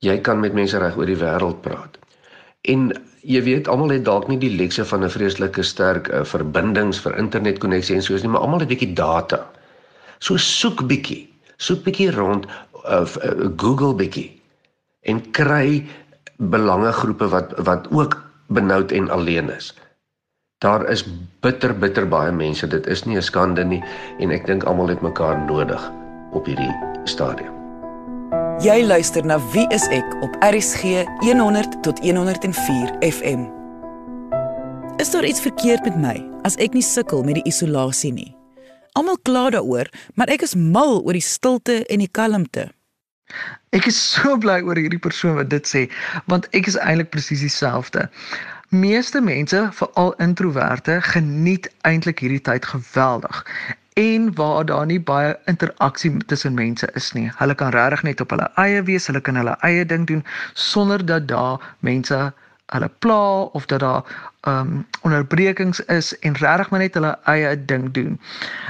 Jy 0.00 0.20
kan 0.24 0.40
met 0.40 0.56
mense 0.56 0.78
reg 0.80 0.96
oor 0.96 1.10
die 1.10 1.18
wêreld 1.20 1.60
praat. 1.60 1.98
En 2.70 2.88
jy 3.28 3.42
weet 3.44 3.68
almal 3.68 3.92
het 3.92 4.06
dalk 4.06 4.28
nie 4.30 4.38
die 4.40 4.54
lekse 4.56 4.86
van 4.88 5.04
'n 5.04 5.12
vreeslike 5.12 5.62
sterk 5.62 6.08
uh, 6.08 6.22
verbindings 6.24 7.00
vir 7.04 7.18
internetkonneksie 7.20 7.96
en 7.96 8.02
soos 8.02 8.22
nie, 8.22 8.30
maar 8.30 8.46
almal 8.46 8.64
het 8.64 8.68
'n 8.68 8.72
bietjie 8.72 8.94
data. 8.94 9.50
So 10.18 10.36
soek 10.36 10.86
bietjie, 10.86 11.28
soek 11.56 11.82
bietjie 11.84 12.10
rond 12.10 12.46
of 12.72 13.16
uh, 13.16 13.24
uh, 13.24 13.50
Google 13.56 13.94
bietjie 13.94 14.40
en 15.00 15.20
kry 15.30 15.84
belangegroepe 16.36 17.28
wat 17.28 17.52
wat 17.58 17.90
ook 17.90 18.27
benoud 18.48 18.92
en 18.92 19.10
alleen 19.10 19.50
is. 19.50 19.74
Daar 20.58 20.88
is 20.90 21.04
bitter 21.40 21.78
bitter 21.78 22.08
baie 22.08 22.32
mense. 22.32 22.66
Dit 22.66 22.86
is 22.86 23.04
nie 23.04 23.16
'n 23.16 23.22
skande 23.22 23.64
nie 23.64 23.82
en 24.18 24.30
ek 24.30 24.46
dink 24.46 24.64
almal 24.64 24.88
het 24.88 25.00
mekaar 25.00 25.38
nodig 25.46 25.92
op 26.32 26.46
hierdie 26.46 26.74
stadium. 27.04 27.54
Jy 28.58 28.82
luister 28.82 29.24
na 29.24 29.38
Wie 29.52 29.66
is 29.70 29.86
ek 29.88 30.16
op 30.20 30.34
RCG 30.40 31.06
100 31.20 31.82
tot 31.82 31.98
104 31.98 32.90
FM. 33.00 33.46
Is 34.98 35.10
daar 35.10 35.24
iets 35.24 35.40
verkeerd 35.40 35.84
met 35.84 35.96
my 35.96 36.16
as 36.42 36.56
ek 36.56 36.74
nie 36.74 36.82
sukkel 36.82 37.22
met 37.22 37.34
die 37.34 37.46
isolasie 37.46 38.12
nie? 38.12 38.34
Almal 38.98 39.18
kla 39.22 39.50
daaroor, 39.50 39.86
maar 40.14 40.26
ek 40.26 40.42
is 40.42 40.56
mal 40.58 40.98
oor 41.04 41.12
die 41.12 41.22
stilte 41.22 41.86
en 41.86 41.98
die 42.02 42.10
kalmte. 42.10 42.66
Ek 43.76 43.86
is 43.86 43.98
so 44.12 44.36
bly 44.40 44.60
oor 44.64 44.78
hierdie 44.80 45.02
persoon 45.08 45.36
wat 45.40 45.50
dit 45.54 45.66
sê, 45.68 45.86
want 46.26 46.48
ek 46.56 46.70
is 46.70 46.78
eintlik 46.84 47.10
presies 47.14 47.44
dieselfde. 47.44 48.08
Meeste 48.68 49.20
mense, 49.24 49.60
veral 49.72 50.14
introverte, 50.20 50.98
geniet 51.12 51.70
eintlik 51.88 52.20
hierdie 52.24 52.42
tyd 52.44 52.68
geweldig 52.68 53.44
en 53.98 54.34
waar 54.34 54.64
daar 54.64 54.86
nie 54.86 55.00
baie 55.00 55.38
interaksie 55.50 56.16
tussen 56.30 56.54
mense 56.54 56.88
is 56.94 57.12
nie. 57.12 57.30
Hulle 57.40 57.54
kan 57.58 57.72
regtig 57.74 58.04
net 58.06 58.20
op 58.22 58.30
hulle 58.30 58.46
eie 58.62 58.82
wees, 58.86 59.08
hulle 59.10 59.20
kan 59.20 59.40
hulle 59.40 59.56
eie 59.66 59.86
ding 59.92 60.04
doen 60.06 60.22
sonder 60.54 61.02
dat 61.06 61.26
daar 61.28 61.64
mense 61.80 62.18
hulle 62.68 62.90
pla 62.98 63.40
of 63.40 63.66
dat 63.66 63.80
daar 63.80 64.02
ehm 64.40 64.58
um, 64.58 64.86
onderbrekings 65.02 65.80
is 65.80 66.18
en 66.18 66.36
regtig 66.36 66.70
maar 66.70 66.80
net 66.80 66.94
hulle 66.94 67.18
eie 67.24 67.64
ding 67.64 67.90
doen. 67.92 68.20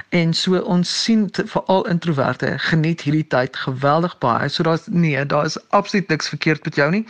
En 0.09 0.35
so 0.35 0.59
ons 0.59 1.03
sien 1.03 1.29
veral 1.33 1.87
introverte 1.89 2.55
geniet 2.59 3.01
hierdie 3.01 3.27
tyd 3.27 3.57
geweldig 3.57 4.19
baie. 4.19 4.49
So 4.49 4.63
daar's 4.63 4.87
nee, 4.87 5.27
daar 5.27 5.45
is 5.45 5.59
absoluut 5.71 6.09
niks 6.09 6.29
verkeerd 6.29 6.65
met 6.65 6.75
jou 6.75 6.91
nie. 6.91 7.07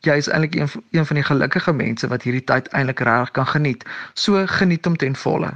Jy 0.00 0.16
is 0.22 0.28
eintlik 0.28 0.54
een 0.54 0.70
een 0.90 1.06
van 1.06 1.16
die 1.16 1.24
gelukkige 1.24 1.72
mense 1.72 2.08
wat 2.08 2.22
hierdie 2.22 2.44
tyd 2.44 2.68
eintlik 2.68 3.00
regtig 3.00 3.30
kan 3.30 3.46
geniet. 3.46 3.84
So 4.14 4.46
geniet 4.46 4.84
hom 4.84 4.96
ten 4.96 5.16
volle. 5.16 5.52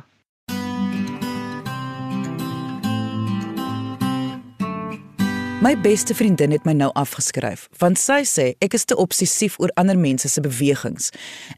My 5.60 5.74
beste 5.80 6.14
vriendin 6.14 6.54
het 6.54 6.64
my 6.64 6.72
nou 6.72 6.88
afgeskryf 6.96 7.66
want 7.82 7.98
sy 8.00 8.22
sê 8.24 8.44
ek 8.64 8.72
is 8.78 8.86
te 8.88 8.96
obsessief 8.96 9.58
oor 9.60 9.68
ander 9.76 9.98
mense 10.00 10.30
se 10.32 10.40
bewegings. 10.40 11.10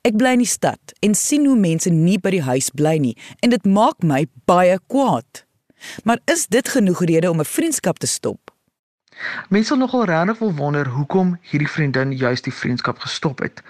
Ek 0.03 0.17
bly 0.19 0.33
in 0.35 0.43
die 0.43 0.51
stad 0.51 0.95
en 1.07 1.15
sien 1.15 1.47
hoe 1.47 1.55
mense 1.55 1.93
nie 1.95 2.17
by 2.19 2.33
die 2.35 2.43
huis 2.43 2.73
bly 2.75 2.97
nie 2.99 3.15
en 3.47 3.55
dit 3.55 3.69
maak 3.79 4.03
my 4.03 4.25
baie 4.51 4.81
kwaad. 4.91 5.45
Maar 6.03 6.19
is 6.35 6.49
dit 6.51 6.67
genoeg 6.75 7.05
rede 7.13 7.31
om 7.31 7.39
'n 7.39 7.47
vriendskap 7.47 8.03
te 8.03 8.11
stop? 8.11 8.52
Mense 9.49 9.69
sal 9.69 9.79
nogal 9.79 10.05
regtig 10.05 10.39
wil 10.39 10.53
wonder 10.57 10.89
hoekom 10.89 11.33
hierdie 11.51 11.69
vriendin 11.69 12.13
juis 12.17 12.43
die 12.43 12.53
vriendskap 12.53 12.99
gestop 12.99 13.43
het. 13.45 13.63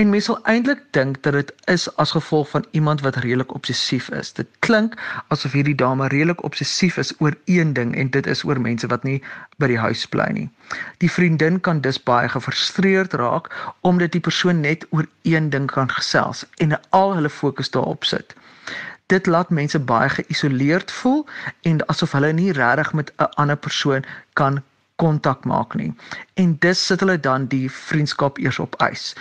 En 0.00 0.10
mense 0.10 0.30
sal 0.30 0.38
eintlik 0.52 0.84
dink 0.96 1.18
dat 1.26 1.32
dit 1.32 1.52
is 1.74 1.88
as 1.96 2.14
gevolg 2.16 2.48
van 2.52 2.66
iemand 2.70 3.02
wat 3.06 3.18
redelik 3.24 3.54
obsessief 3.54 4.08
is. 4.20 4.32
Dit 4.32 4.48
klink 4.66 4.94
asof 5.34 5.52
hierdie 5.58 5.74
dame 5.74 6.08
redelik 6.14 6.44
obsessief 6.46 6.96
is 7.02 7.12
oor 7.18 7.36
een 7.44 7.72
ding 7.72 7.96
en 7.96 8.10
dit 8.14 8.26
is 8.26 8.44
oor 8.44 8.60
mense 8.60 8.86
wat 8.94 9.02
nie 9.02 9.18
by 9.58 9.66
die 9.74 9.80
huis 9.82 10.06
bly 10.06 10.30
nie. 10.38 10.48
Die 11.02 11.10
vriendin 11.10 11.60
kan 11.60 11.82
dus 11.82 11.98
baie 12.02 12.28
gefrustreerd 12.28 13.18
raak 13.18 13.50
omdat 13.80 14.14
die 14.14 14.24
persoon 14.30 14.60
net 14.60 14.86
oor 14.90 15.10
een 15.22 15.50
ding 15.50 15.66
kan 15.70 15.90
gesels 15.90 16.46
en 16.62 16.78
al 16.90 17.14
hulle 17.18 17.30
fokus 17.30 17.70
daarop 17.74 18.04
sit 18.04 18.37
dit 19.08 19.26
laat 19.26 19.50
mense 19.50 19.78
baie 19.78 20.08
geïsoleerd 20.08 20.90
voel 21.00 21.26
en 21.68 21.84
asof 21.92 22.12
hulle 22.16 22.32
nie 22.32 22.52
regtig 22.52 22.92
met 22.92 23.12
'n 23.16 23.30
ander 23.42 23.56
persoon 23.56 24.04
kan 24.32 24.62
kontak 24.98 25.44
maak 25.44 25.74
nie. 25.78 25.92
En 26.34 26.56
dis 26.64 26.80
sit 26.86 27.00
hulle 27.00 27.20
dan 27.22 27.46
die 27.52 27.70
vriendskap 27.70 28.38
eers 28.42 28.58
op 28.58 28.74
ys. 28.82 29.12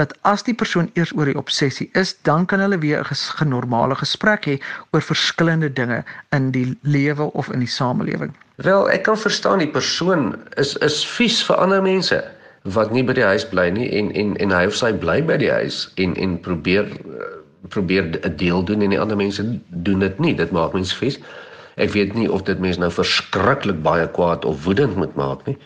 Dat 0.00 0.14
as 0.20 0.42
die 0.46 0.54
persoon 0.54 0.88
eers 0.94 1.12
oor 1.16 1.28
die 1.28 1.36
obsessie 1.36 1.90
is, 1.92 2.14
dan 2.28 2.46
kan 2.46 2.60
hulle 2.64 2.78
weer 2.78 3.00
'n 3.00 3.20
genormale 3.40 3.94
gesprek 3.94 4.46
hê 4.46 4.56
oor 4.90 5.02
verskillende 5.02 5.72
dinge 5.72 6.04
in 6.30 6.50
die 6.50 6.78
lewe 6.82 7.32
of 7.32 7.52
in 7.52 7.58
die 7.58 7.74
samelewing. 7.78 8.32
Wel, 8.56 8.90
ek 8.90 9.02
kan 9.02 9.18
verstaan 9.18 9.58
die 9.58 9.70
persoon 9.70 10.36
is 10.56 10.76
is 10.76 11.04
vies 11.06 11.44
vir 11.44 11.56
ander 11.56 11.82
mense 11.82 12.24
wat 12.62 12.90
nie 12.92 13.04
by 13.04 13.12
die 13.12 13.24
huis 13.24 13.44
bly 13.48 13.70
nie 13.70 13.90
en 13.92 14.12
en 14.12 14.36
en 14.36 14.50
hy 14.50 14.66
of 14.66 14.74
sy 14.74 14.92
bly 14.92 15.22
by 15.22 15.36
die 15.36 15.52
huis 15.52 15.92
en 15.96 16.16
en 16.16 16.40
probeer 16.40 16.88
uh, 16.88 17.36
probeer 17.68 18.04
'n 18.04 18.36
deel 18.36 18.64
doen 18.64 18.82
en 18.82 18.90
die 18.90 19.00
ander 19.00 19.16
mense 19.16 19.58
doen 19.68 19.98
dit 19.98 20.18
nie. 20.18 20.34
Dit 20.34 20.50
maak 20.50 20.72
mense 20.72 20.96
vies. 20.96 21.18
Ek 21.76 21.90
weet 21.90 22.14
nie 22.14 22.32
of 22.32 22.42
dit 22.42 22.58
mense 22.58 22.80
nou 22.80 22.90
verskriklik 22.90 23.82
baie 23.82 24.08
kwaad 24.08 24.44
of 24.44 24.64
woedend 24.64 24.96
moet 24.96 25.14
maak 25.14 25.46
nie. 25.46 25.56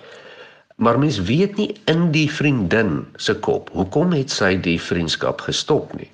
Maar 0.77 0.99
mens 0.99 1.21
weet 1.23 1.57
nie 1.57 1.77
in 1.85 2.11
die 2.11 2.31
vriendin 2.31 3.07
se 3.17 3.35
kop 3.35 3.71
hoekom 3.73 4.13
het 4.13 4.31
sy 4.31 4.57
die 4.57 4.81
vriendskap 4.81 5.41
gestop 5.41 5.93
nie. 5.99 6.11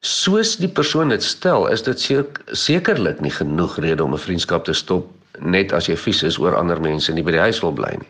Soos 0.00 0.56
die 0.56 0.68
persoon 0.68 1.08
dit 1.08 1.22
stel, 1.22 1.66
is 1.66 1.82
dit 1.82 2.26
sekerlik 2.52 3.20
nie 3.20 3.30
genoeg 3.30 3.78
rede 3.78 4.04
om 4.04 4.14
'n 4.14 4.18
vriendskap 4.18 4.64
te 4.64 4.72
stop 4.72 5.08
net 5.38 5.72
as 5.72 5.86
jy 5.86 5.96
vies 5.96 6.22
is 6.22 6.38
oor 6.38 6.56
ander 6.56 6.80
mense 6.80 7.12
nie 7.12 7.22
by 7.22 7.30
die 7.30 7.46
huis 7.46 7.60
wil 7.60 7.72
bly 7.72 7.96
nie. 7.98 8.08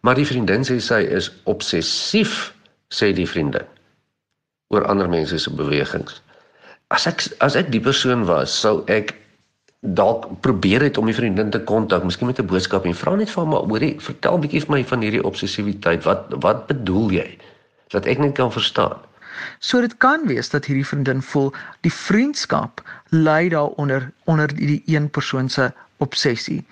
Maar 0.00 0.14
die 0.14 0.26
vriendin 0.26 0.64
sê 0.64 0.80
sy 0.80 1.00
is 1.00 1.30
obsessief, 1.44 2.54
sê 2.90 3.12
die 3.12 3.26
vriendin 3.26 3.66
oor 4.72 4.86
ander 4.88 5.08
mense 5.08 5.38
se 5.38 5.52
bewegings. 5.52 6.20
As 6.92 7.06
ek 7.08 7.24
as 7.44 7.56
ek 7.56 7.70
die 7.72 7.80
persoon 7.80 8.24
was, 8.28 8.52
sou 8.64 8.80
ek 8.92 9.14
dalk 9.82 10.28
probeer 10.46 10.84
het 10.86 10.98
om 11.00 11.08
die 11.10 11.16
vriendin 11.16 11.50
te 11.50 11.60
kontak, 11.68 12.04
miskien 12.06 12.30
met 12.30 12.40
'n 12.40 12.46
boodskap 12.46 12.84
en 12.86 12.94
vra 12.94 13.14
net 13.16 13.30
vir 13.30 13.44
haar, 13.44 13.66
hoorie, 13.68 13.96
vertel 14.00 14.38
bietjie 14.38 14.60
vir 14.64 14.70
my 14.70 14.84
van 14.84 15.00
hierdie 15.02 15.24
obsessiwiteit. 15.24 16.04
Wat 16.04 16.26
wat 16.42 16.66
bedoel 16.66 17.10
jy? 17.10 17.38
Dat 17.88 18.06
ek 18.06 18.18
net 18.18 18.34
kan 18.34 18.52
verstaan. 18.52 18.98
So 19.58 19.80
dit 19.80 19.96
kan 19.96 20.26
wees 20.26 20.50
dat 20.50 20.64
hierdie 20.64 20.86
vriendin 20.86 21.22
voel 21.22 21.52
die 21.80 21.92
vriendskap 21.92 22.82
lei 23.10 23.48
daaronder 23.48 24.12
onder 24.24 24.54
die 24.54 24.82
een 24.86 25.10
persoon 25.10 25.48
se 25.48 25.72
obsessie 25.96 26.64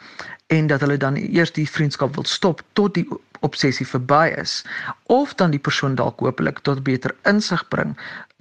en 0.46 0.66
dat 0.66 0.80
hulle 0.80 0.96
dan 0.96 1.16
eers 1.16 1.52
die 1.52 1.68
vriendskap 1.70 2.14
wil 2.14 2.24
stop 2.24 2.62
tot 2.72 2.94
die 2.94 3.06
obsessie 3.40 3.86
verby 3.86 4.32
is 4.36 4.64
of 5.06 5.34
dan 5.34 5.50
die 5.50 5.62
persoon 5.62 5.94
dalk 5.94 6.20
hopelik 6.20 6.58
tot 6.66 6.82
beter 6.82 7.16
insig 7.24 7.68
bring 7.68 7.96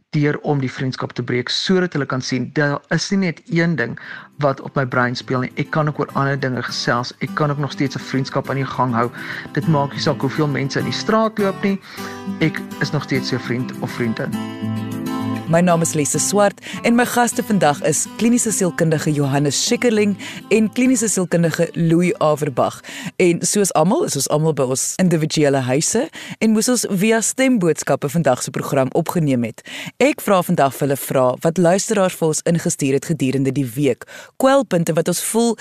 deur 0.09 0.39
om 0.41 0.59
die 0.59 0.71
vriendskap 0.71 1.13
te 1.13 1.23
breek 1.23 1.51
sodat 1.53 1.93
hulle 1.93 2.07
kan 2.09 2.21
sien 2.21 2.49
daar 2.57 2.79
is 2.95 3.09
nie 3.13 3.19
net 3.27 3.41
een 3.45 3.75
ding 3.77 3.97
wat 4.45 4.61
op 4.65 4.75
my 4.79 4.85
brein 4.85 5.15
speel 5.15 5.45
nie. 5.45 5.51
Ek 5.61 5.69
kan 5.75 5.91
ook 5.91 5.99
oor 5.99 6.13
ander 6.17 6.39
dinge 6.39 6.63
gesels. 6.65 7.13
Ek 7.19 7.35
kan 7.37 7.51
ook 7.51 7.61
nog 7.61 7.71
steeds 7.71 7.95
'n 7.95 8.07
vriendskap 8.11 8.49
aan 8.49 8.61
die 8.61 8.65
gang 8.65 8.93
hou. 8.93 9.09
Dit 9.53 9.67
maak 9.67 9.91
nie 9.91 10.01
saak 10.01 10.21
hoeveel 10.21 10.47
mense 10.47 10.79
in 10.79 10.85
die 10.85 10.93
straat 10.93 11.37
loop 11.37 11.63
nie. 11.63 11.79
Ek 12.39 12.61
is 12.79 12.91
nog 12.91 13.03
steeds 13.03 13.29
jou 13.29 13.41
vriend 13.41 13.71
of 13.81 13.91
vriendin 13.91 14.88
My 15.49 15.61
naam 15.65 15.81
is 15.81 15.95
Lise 15.97 16.19
Swart 16.21 16.59
en 16.85 16.93
my 16.93 17.07
gaste 17.09 17.41
vandag 17.41 17.79
is 17.89 18.03
kliniese 18.19 18.51
sielkundige 18.53 19.09
Johannes 19.09 19.57
Schikkerling 19.65 20.11
en 20.53 20.67
kliniese 20.73 21.07
sielkundige 21.09 21.69
Louis 21.73 22.13
Averbag. 22.21 22.83
En 23.17 23.41
soos 23.41 23.73
almal 23.73 24.03
is 24.05 24.13
ons 24.19 24.27
almal 24.29 24.53
by 24.53 24.67
ons 24.75 24.83
individuele 25.01 25.57
huise 25.65 26.03
en 26.37 26.53
moes 26.53 26.69
ons 26.69 26.85
via 27.01 27.17
stemboodskappe 27.25 28.11
vandag 28.13 28.43
se 28.45 28.53
program 28.53 28.93
opgeneem 28.93 29.47
het. 29.47 29.63
Ek 29.97 30.21
vra 30.21 30.43
vandag 30.45 30.75
vir 30.77 30.85
hulle 30.85 30.99
vra 31.01 31.25
wat 31.41 31.57
luisteraars 31.57 32.19
vir 32.21 32.27
ons 32.29 32.43
ingestuur 32.53 32.99
het 32.99 33.09
gedurende 33.09 33.49
die 33.49 33.65
week. 33.73 34.05
Kwelpunte 34.37 34.93
wat 35.01 35.09
ons 35.09 35.23
voel 35.31 35.57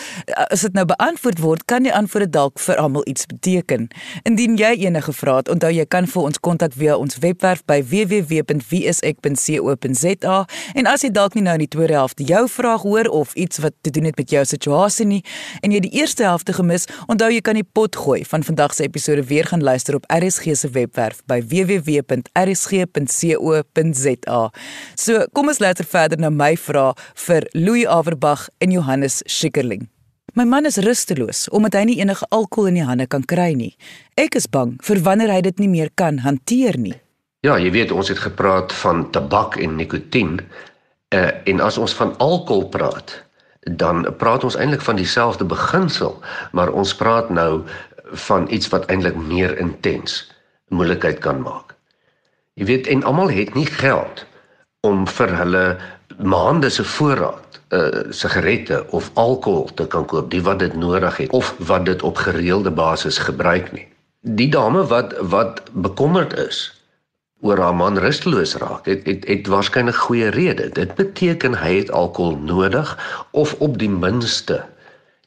as 0.51 0.67
dit 0.69 0.77
nou 0.77 0.85
beantwoord 0.93 1.41
word, 1.41 1.65
kan 1.65 1.89
die 1.89 1.95
antwoorde 1.97 2.29
dalk 2.37 2.61
vir 2.61 2.77
almal 2.77 3.09
iets 3.09 3.25
beteken. 3.33 3.89
Indien 4.29 4.61
jy 4.61 4.75
enige 4.85 5.17
vrae 5.17 5.41
het, 5.41 5.49
onthou 5.49 5.73
jy 5.73 5.89
kan 5.89 6.05
vir 6.05 6.29
ons 6.29 6.45
kontak 6.45 6.77
via 6.77 7.01
ons 7.01 7.17
webwerf 7.25 7.65
by 7.65 7.81
www.wsek.co 7.81 9.78
rsg.co.za 9.79 10.47
en 10.75 10.87
as 10.87 11.03
jy 11.05 11.11
dalk 11.13 11.35
nie 11.35 11.43
nou 11.43 11.55
in 11.59 11.61
die 11.65 11.69
tweede 11.71 11.95
helfte 11.95 12.25
jou 12.25 12.49
vraag 12.49 12.83
hoor 12.83 13.07
of 13.11 13.35
iets 13.35 13.59
wat 13.63 13.75
te 13.83 13.91
doen 13.91 14.05
het 14.05 14.17
met 14.17 14.31
jou 14.31 14.45
situasie 14.45 15.07
nie 15.07 15.25
en 15.63 15.73
jy 15.73 15.81
die 15.81 15.91
eerste 16.01 16.23
helfte 16.25 16.53
gemis, 16.53 16.87
onthou 17.09 17.31
jy 17.33 17.41
kan 17.41 17.55
die 17.55 17.65
pot 17.65 17.97
gooi 17.97 18.25
van 18.25 18.43
vandag 18.43 18.75
se 18.75 18.83
episode 18.85 19.23
weer 19.29 19.45
gaan 19.45 19.63
luister 19.63 19.95
op 19.95 20.05
RSG 20.09 20.57
se 20.57 20.69
webwerf 20.69 21.23
by 21.27 21.43
www.rsg.co.za. 21.43 22.11
So, 24.97 25.27
kom 25.33 25.49
ons 25.49 25.59
luister 25.59 25.85
verder 25.87 26.19
na 26.19 26.31
my 26.31 26.57
vraag 26.57 26.95
vir 27.27 27.47
Louis 27.55 27.87
Averbag 27.87 28.49
en 28.59 28.71
Johannes 28.73 29.23
Schikkerling. 29.27 29.89
My 30.37 30.45
man 30.45 30.67
is 30.69 30.77
rusteloos 30.85 31.49
omdat 31.55 31.75
hy 31.75 31.85
nie 31.89 32.01
enige 32.03 32.27
alkohol 32.31 32.69
in 32.71 32.77
die 32.79 32.87
hande 32.87 33.07
kan 33.11 33.25
kry 33.27 33.55
nie. 33.59 33.77
Ek 34.19 34.37
is 34.39 34.47
bang 34.47 34.77
vir 34.85 35.03
wanneer 35.03 35.33
hy 35.35 35.41
dit 35.49 35.59
nie 35.59 35.73
meer 35.73 35.91
kan 35.97 36.19
hanteer 36.23 36.79
nie. 36.79 36.95
Ja, 37.47 37.55
jy 37.55 37.71
weet 37.71 37.93
ons 37.95 38.09
het 38.11 38.19
gepraat 38.19 38.73
van 38.81 39.11
tabak 39.15 39.57
en 39.63 39.77
nikotien. 39.79 40.41
Uh, 41.15 41.31
en 41.47 41.61
as 41.63 41.77
ons 41.79 41.93
van 41.95 42.17
alkohol 42.19 42.65
praat, 42.69 43.13
dan 43.79 44.03
praat 44.19 44.45
ons 44.45 44.57
eintlik 44.59 44.83
van 44.83 44.97
dieselfde 44.99 45.45
beginsel, 45.45 46.17
maar 46.53 46.73
ons 46.75 46.95
praat 46.99 47.31
nou 47.31 47.63
van 48.27 48.49
iets 48.51 48.69
wat 48.69 48.89
eintlik 48.91 49.15
meer 49.17 49.55
intens 49.59 50.25
moeilikheid 50.75 51.19
kan 51.23 51.39
maak. 51.41 51.77
Jy 52.59 52.67
weet 52.67 52.91
en 52.91 53.05
almal 53.07 53.31
het 53.31 53.55
nie 53.55 53.67
geld 53.67 54.25
om 54.83 55.07
vir 55.07 55.31
hulle 55.39 55.63
maande 56.19 56.71
se 56.71 56.85
voorraad 56.85 57.61
uh 57.69 58.11
sigarette 58.11 58.81
of 58.97 59.11
alkohol 59.15 59.69
te 59.79 59.87
kan 59.87 60.07
koop, 60.11 60.31
die 60.31 60.43
wat 60.43 60.59
dit 60.59 60.75
nodig 60.75 61.17
het 61.23 61.31
of 61.31 61.55
wat 61.71 61.85
dit 61.87 62.03
op 62.03 62.17
gereelde 62.17 62.71
basis 62.71 63.19
gebruik 63.19 63.71
nie. 63.73 63.87
Die 64.21 64.49
dame 64.51 64.83
wat 64.91 65.15
wat 65.21 65.63
bekommerd 65.73 66.35
is 66.35 66.78
oor 67.41 67.61
haar 67.63 67.75
man 67.75 67.99
rusteloos 67.99 68.57
raak, 68.59 68.87
het 68.91 69.07
het, 69.07 69.27
het 69.29 69.47
waarskynlik 69.47 69.95
goeie 69.95 70.29
rede. 70.35 70.69
Dit 70.75 70.95
beteken 70.99 71.55
hy 71.59 71.77
het 71.79 71.91
alkohol 71.91 72.37
nodig 72.43 72.99
of 73.31 73.55
op 73.63 73.79
die 73.79 73.91
minste 73.91 74.65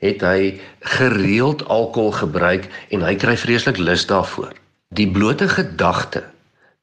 het 0.01 0.23
hy 0.25 0.59
gereeld 0.97 1.63
alkohol 1.69 2.11
gebruik 2.11 2.67
en 2.89 3.05
hy 3.05 3.15
kry 3.15 3.37
vreeslik 3.37 3.77
lus 3.77 4.07
daarvoor. 4.09 4.51
Die 4.97 5.07
blote 5.07 5.47
gedagte, 5.47 6.23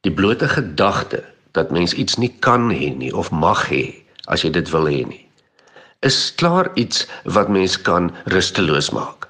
die 0.07 0.13
blote 0.13 0.47
gedagte 0.47 1.23
dat 1.51 1.71
mens 1.75 1.93
iets 1.93 2.15
nie 2.17 2.31
kan 2.39 2.71
hê 2.71 2.93
nie 2.95 3.11
of 3.13 3.31
mag 3.31 3.67
hê 3.69 3.83
as 4.31 4.45
jy 4.45 4.53
dit 4.55 4.69
wil 4.71 4.87
hê 4.87 5.03
nie, 5.09 5.25
is 6.05 6.31
klaar 6.39 6.71
iets 6.79 7.05
wat 7.25 7.49
mens 7.51 7.75
kan 7.81 8.13
rusteloos 8.31 8.89
maak. 8.95 9.27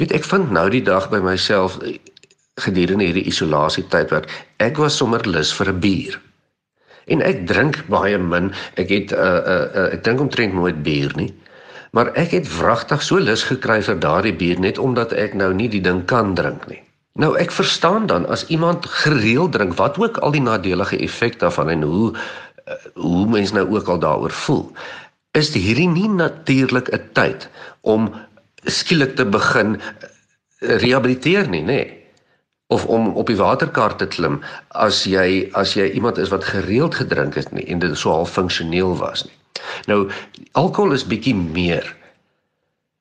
Weet 0.00 0.12
ek 0.16 0.24
vind 0.28 0.50
nou 0.52 0.68
die 0.72 0.84
dag 0.84 1.10
by 1.12 1.20
myself 1.24 1.78
gedurende 2.56 3.04
hierdie 3.04 3.26
isolasie 3.28 3.84
tydperk. 3.92 4.30
Ek 4.64 4.78
was 4.80 4.96
sommer 4.96 5.20
lus 5.28 5.52
vir 5.52 5.68
'n 5.72 5.80
bier. 5.80 6.20
En 7.06 7.22
ek 7.22 7.46
drink 7.46 7.84
baie 7.88 8.18
min. 8.18 8.52
Ek 8.76 8.88
het 8.88 9.12
'n 9.12 9.14
uh, 9.14 9.20
'n 9.20 9.50
uh, 9.54 9.66
uh, 9.74 9.92
ek 9.92 10.02
drink 10.02 10.20
omtrent 10.20 10.54
nooit 10.54 10.82
bier 10.82 11.12
nie. 11.16 11.34
Maar 11.92 12.12
ek 12.16 12.30
het 12.30 12.48
wragtig 12.58 13.02
so 13.02 13.18
lus 13.18 13.44
gekry 13.44 13.82
vir 13.82 13.98
daardie 13.98 14.32
bier 14.32 14.58
net 14.60 14.78
omdat 14.78 15.12
ek 15.12 15.34
nou 15.34 15.52
nie 15.54 15.68
die 15.68 15.80
ding 15.80 16.04
kan 16.04 16.34
drink 16.34 16.66
nie. 16.68 16.82
Nou 17.14 17.36
ek 17.36 17.50
verstaan 17.50 18.06
dan 18.06 18.26
as 18.26 18.46
iemand 18.46 18.86
gereeld 18.86 19.52
drink 19.52 19.76
wat 19.76 19.98
ook 19.98 20.18
al 20.18 20.32
die 20.32 20.42
nadelige 20.42 20.98
effek 20.98 21.38
daarvan 21.38 21.68
en 21.68 21.82
hoe 21.82 22.12
uh, 22.12 22.72
hoe 22.94 23.26
mense 23.28 23.54
nou 23.54 23.68
ook 23.68 23.88
al 23.88 23.98
daaroor 23.98 24.32
voel. 24.32 24.72
Is 25.32 25.54
hierdie 25.54 25.88
nie 25.88 26.08
natuurlik 26.08 26.88
'n 26.92 27.04
tyd 27.12 27.48
om 27.80 28.14
skielik 28.64 29.16
te 29.16 29.24
begin 29.24 29.80
rehabiliteer 30.60 31.48
nie, 31.48 31.62
nê? 31.62 31.66
Nee 31.66 31.95
of 32.66 32.86
om 32.86 33.08
op 33.14 33.26
die 33.26 33.36
waterkar 33.38 33.96
te 33.96 34.06
klim 34.06 34.40
as 34.68 35.04
jy 35.06 35.48
as 35.52 35.74
jy 35.78 35.90
iemand 35.98 36.18
is 36.18 36.32
wat 36.34 36.44
gereeld 36.44 36.94
gedrink 36.98 37.34
het 37.38 37.52
nie 37.54 37.66
en 37.70 37.78
dit 37.78 37.98
so 37.98 38.10
half 38.10 38.32
funksioneel 38.38 38.96
was 38.98 39.24
nie. 39.24 39.36
Nou 39.86 40.00
alkohol 40.52 40.96
is 40.96 41.06
bietjie 41.06 41.34
meer 41.34 41.86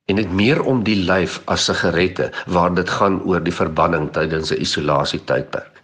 en 0.05 0.21
dit 0.21 0.31
meer 0.31 0.61
om 0.63 0.83
die 0.85 0.97
lyf 1.07 1.39
as 1.51 1.65
sigarette 1.65 2.29
waar 2.45 2.73
dit 2.77 2.89
gaan 2.89 3.21
oor 3.25 3.41
die 3.43 3.55
verbanning 3.61 4.11
tydens 4.13 4.51
'n 4.53 4.61
isolasie 4.61 5.23
tydperk. 5.31 5.81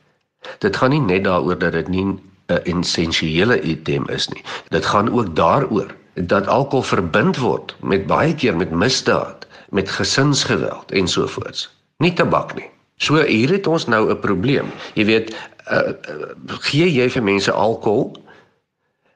Dit 0.60 0.78
gaan 0.78 0.94
nie 0.94 1.02
net 1.02 1.24
daaroor 1.24 1.58
dat 1.58 1.74
dit 1.74 1.88
nie 1.88 2.06
'n 2.06 2.20
essensiële 2.66 3.62
item 3.62 4.10
is 4.10 4.28
nie. 4.30 4.44
Dit 4.70 4.86
gaan 4.86 5.10
ook 5.10 5.36
daaroor 5.36 5.96
dat 6.14 6.48
alkohol 6.48 6.84
verbind 6.84 7.38
word 7.38 7.76
met 7.80 8.08
baie 8.08 8.36
keer 8.36 8.56
met 8.56 8.72
misdaad 8.72 9.48
met 9.70 9.90
gesinsgeweld 9.90 10.92
en 10.92 11.08
so 11.08 11.28
voorts. 11.28 11.70
Nie 11.98 12.14
tabak 12.14 12.56
nie. 12.56 12.71
So 13.01 13.17
hier 13.25 13.50
het 13.50 13.67
ons 13.67 13.88
nou 13.89 14.10
'n 14.10 14.20
probleem. 14.20 14.67
Jy 14.93 15.05
weet, 15.05 15.34
uh, 15.72 15.77
uh, 16.10 16.58
gee 16.70 16.91
jy 16.93 17.10
vir 17.10 17.24
mense 17.24 17.51
alkohol 17.51 18.13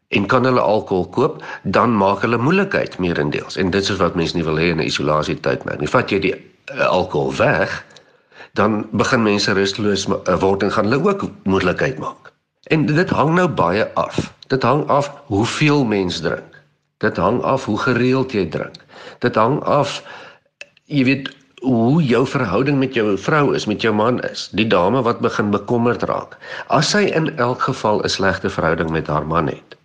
en 0.07 0.25
kan 0.25 0.45
hulle 0.45 0.61
alkohol 0.61 1.09
koop, 1.09 1.43
dan 1.63 1.95
maak 1.97 2.21
hulle 2.21 2.37
moeilikheid 2.37 2.97
meerendeels. 2.97 3.57
En 3.57 3.69
dit 3.69 3.89
is 3.89 3.97
wat 3.97 4.15
mense 4.15 4.35
nie 4.35 4.43
wil 4.43 4.57
hê 4.57 4.69
in 4.73 4.77
'n 4.77 4.89
isolasie 4.89 5.39
tydperk 5.39 5.79
nie. 5.79 5.89
Vat 5.89 6.09
jy 6.09 6.19
die 6.19 6.35
uh, 6.35 6.85
alkohol 6.85 7.35
weg, 7.35 7.85
dan 8.53 8.87
begin 8.91 9.23
mense 9.23 9.53
rusteloos 9.53 10.07
word 10.39 10.63
en 10.63 10.71
gaan 10.71 10.89
hulle 10.89 11.03
ook 11.09 11.29
moeilikheid 11.43 11.99
maak. 11.99 12.31
En 12.63 12.85
dit 12.85 13.09
hang 13.09 13.33
nou 13.35 13.47
baie 13.47 13.85
af. 13.93 14.33
Dit 14.47 14.63
hang 14.63 14.87
af 14.87 15.11
hoeveel 15.25 15.85
mens 15.85 16.19
drink. 16.21 16.61
Dit 16.97 17.17
hang 17.17 17.41
af 17.41 17.65
hoe 17.65 17.77
gereeld 17.77 18.31
jy 18.31 18.45
drink. 18.49 18.81
Dit 19.19 19.35
hang 19.35 19.61
af 19.63 20.03
jy 20.85 21.03
weet 21.03 21.44
hoe 21.62 22.03
jou 22.03 22.27
verhouding 22.27 22.77
met 22.79 22.93
jou 22.93 23.17
vrou 23.17 23.55
is, 23.55 23.65
met 23.65 23.81
jou 23.81 23.93
man 23.93 24.21
is. 24.21 24.50
Die 24.51 24.67
dame 24.67 25.01
wat 25.01 25.19
begin 25.19 25.51
bekommerd 25.51 26.03
raak. 26.03 26.38
As 26.67 26.89
sy 26.89 27.07
in 27.15 27.38
elk 27.38 27.62
geval 27.62 28.03
'n 28.03 28.09
slegte 28.09 28.50
verhouding 28.50 28.89
met 28.89 29.07
haar 29.07 29.27
man 29.27 29.47
het, 29.47 29.77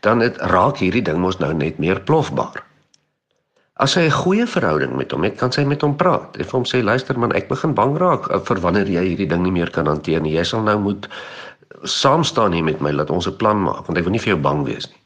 dan 0.00 0.20
het 0.20 0.36
raak 0.36 0.76
hierdie 0.76 1.02
ding 1.02 1.18
mos 1.18 1.38
nou 1.38 1.52
net 1.54 1.78
meer 1.78 2.00
plofbaar. 2.00 2.62
As 3.74 3.92
sy 3.92 4.00
'n 4.00 4.10
goeie 4.10 4.46
verhouding 4.46 4.96
met 4.96 5.10
hom 5.10 5.22
het, 5.22 5.36
kan 5.36 5.52
sy 5.52 5.64
met 5.64 5.80
hom 5.80 5.96
praat. 5.96 6.36
En 6.36 6.44
vir 6.44 6.52
hom 6.52 6.64
sê 6.64 6.82
luister 6.82 7.18
man, 7.18 7.32
ek 7.32 7.48
begin 7.48 7.74
bang 7.74 7.96
raak 7.96 8.30
eh, 8.30 8.38
vir 8.38 8.60
wanneer 8.60 8.86
jy 8.86 9.04
hierdie 9.04 9.28
ding 9.28 9.42
nie 9.42 9.52
meer 9.52 9.70
kan 9.70 9.86
hanteer 9.86 10.20
nie. 10.20 10.32
Jy 10.32 10.44
sal 10.44 10.62
nou 10.62 10.78
moet 10.78 11.08
saam 11.82 12.24
staan 12.24 12.52
hier 12.52 12.64
met 12.64 12.80
my 12.80 12.92
dat 12.92 13.10
ons 13.10 13.26
'n 13.26 13.36
plan 13.36 13.62
maak 13.62 13.86
want 13.86 13.98
ek 13.98 14.04
wil 14.04 14.12
nie 14.12 14.20
vir 14.20 14.34
jou 14.34 14.42
bang 14.42 14.64
wees 14.64 14.86
nie. 14.88 15.00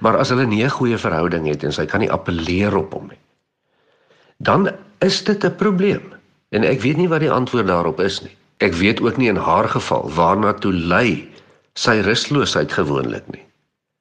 Maar 0.00 0.16
as 0.16 0.28
hulle 0.28 0.46
nie 0.46 0.64
'n 0.64 0.70
goeie 0.70 0.98
verhouding 0.98 1.46
het 1.46 1.64
en 1.64 1.72
sy 1.72 1.86
kan 1.86 2.00
nie 2.00 2.10
appeleer 2.10 2.76
op 2.76 2.92
hom 2.92 3.08
nie, 3.08 3.18
dan 4.38 4.68
is 5.02 5.24
dit 5.24 5.44
'n 5.44 5.56
probleem. 5.56 6.02
En 6.48 6.64
ek 6.64 6.80
weet 6.80 6.96
nie 6.96 7.08
wat 7.08 7.20
die 7.20 7.30
antwoord 7.30 7.66
daarop 7.66 8.00
is 8.00 8.20
nie. 8.22 8.36
Ek 8.56 8.74
weet 8.78 9.00
ook 9.00 9.16
nie 9.16 9.28
in 9.28 9.36
haar 9.36 9.68
geval 9.68 10.10
waarna 10.14 10.52
toe 10.52 10.72
lei 10.72 11.28
sy 11.74 12.00
rusteloosheid 12.00 12.72
gewoonlik 12.72 13.24
nie. 13.32 13.44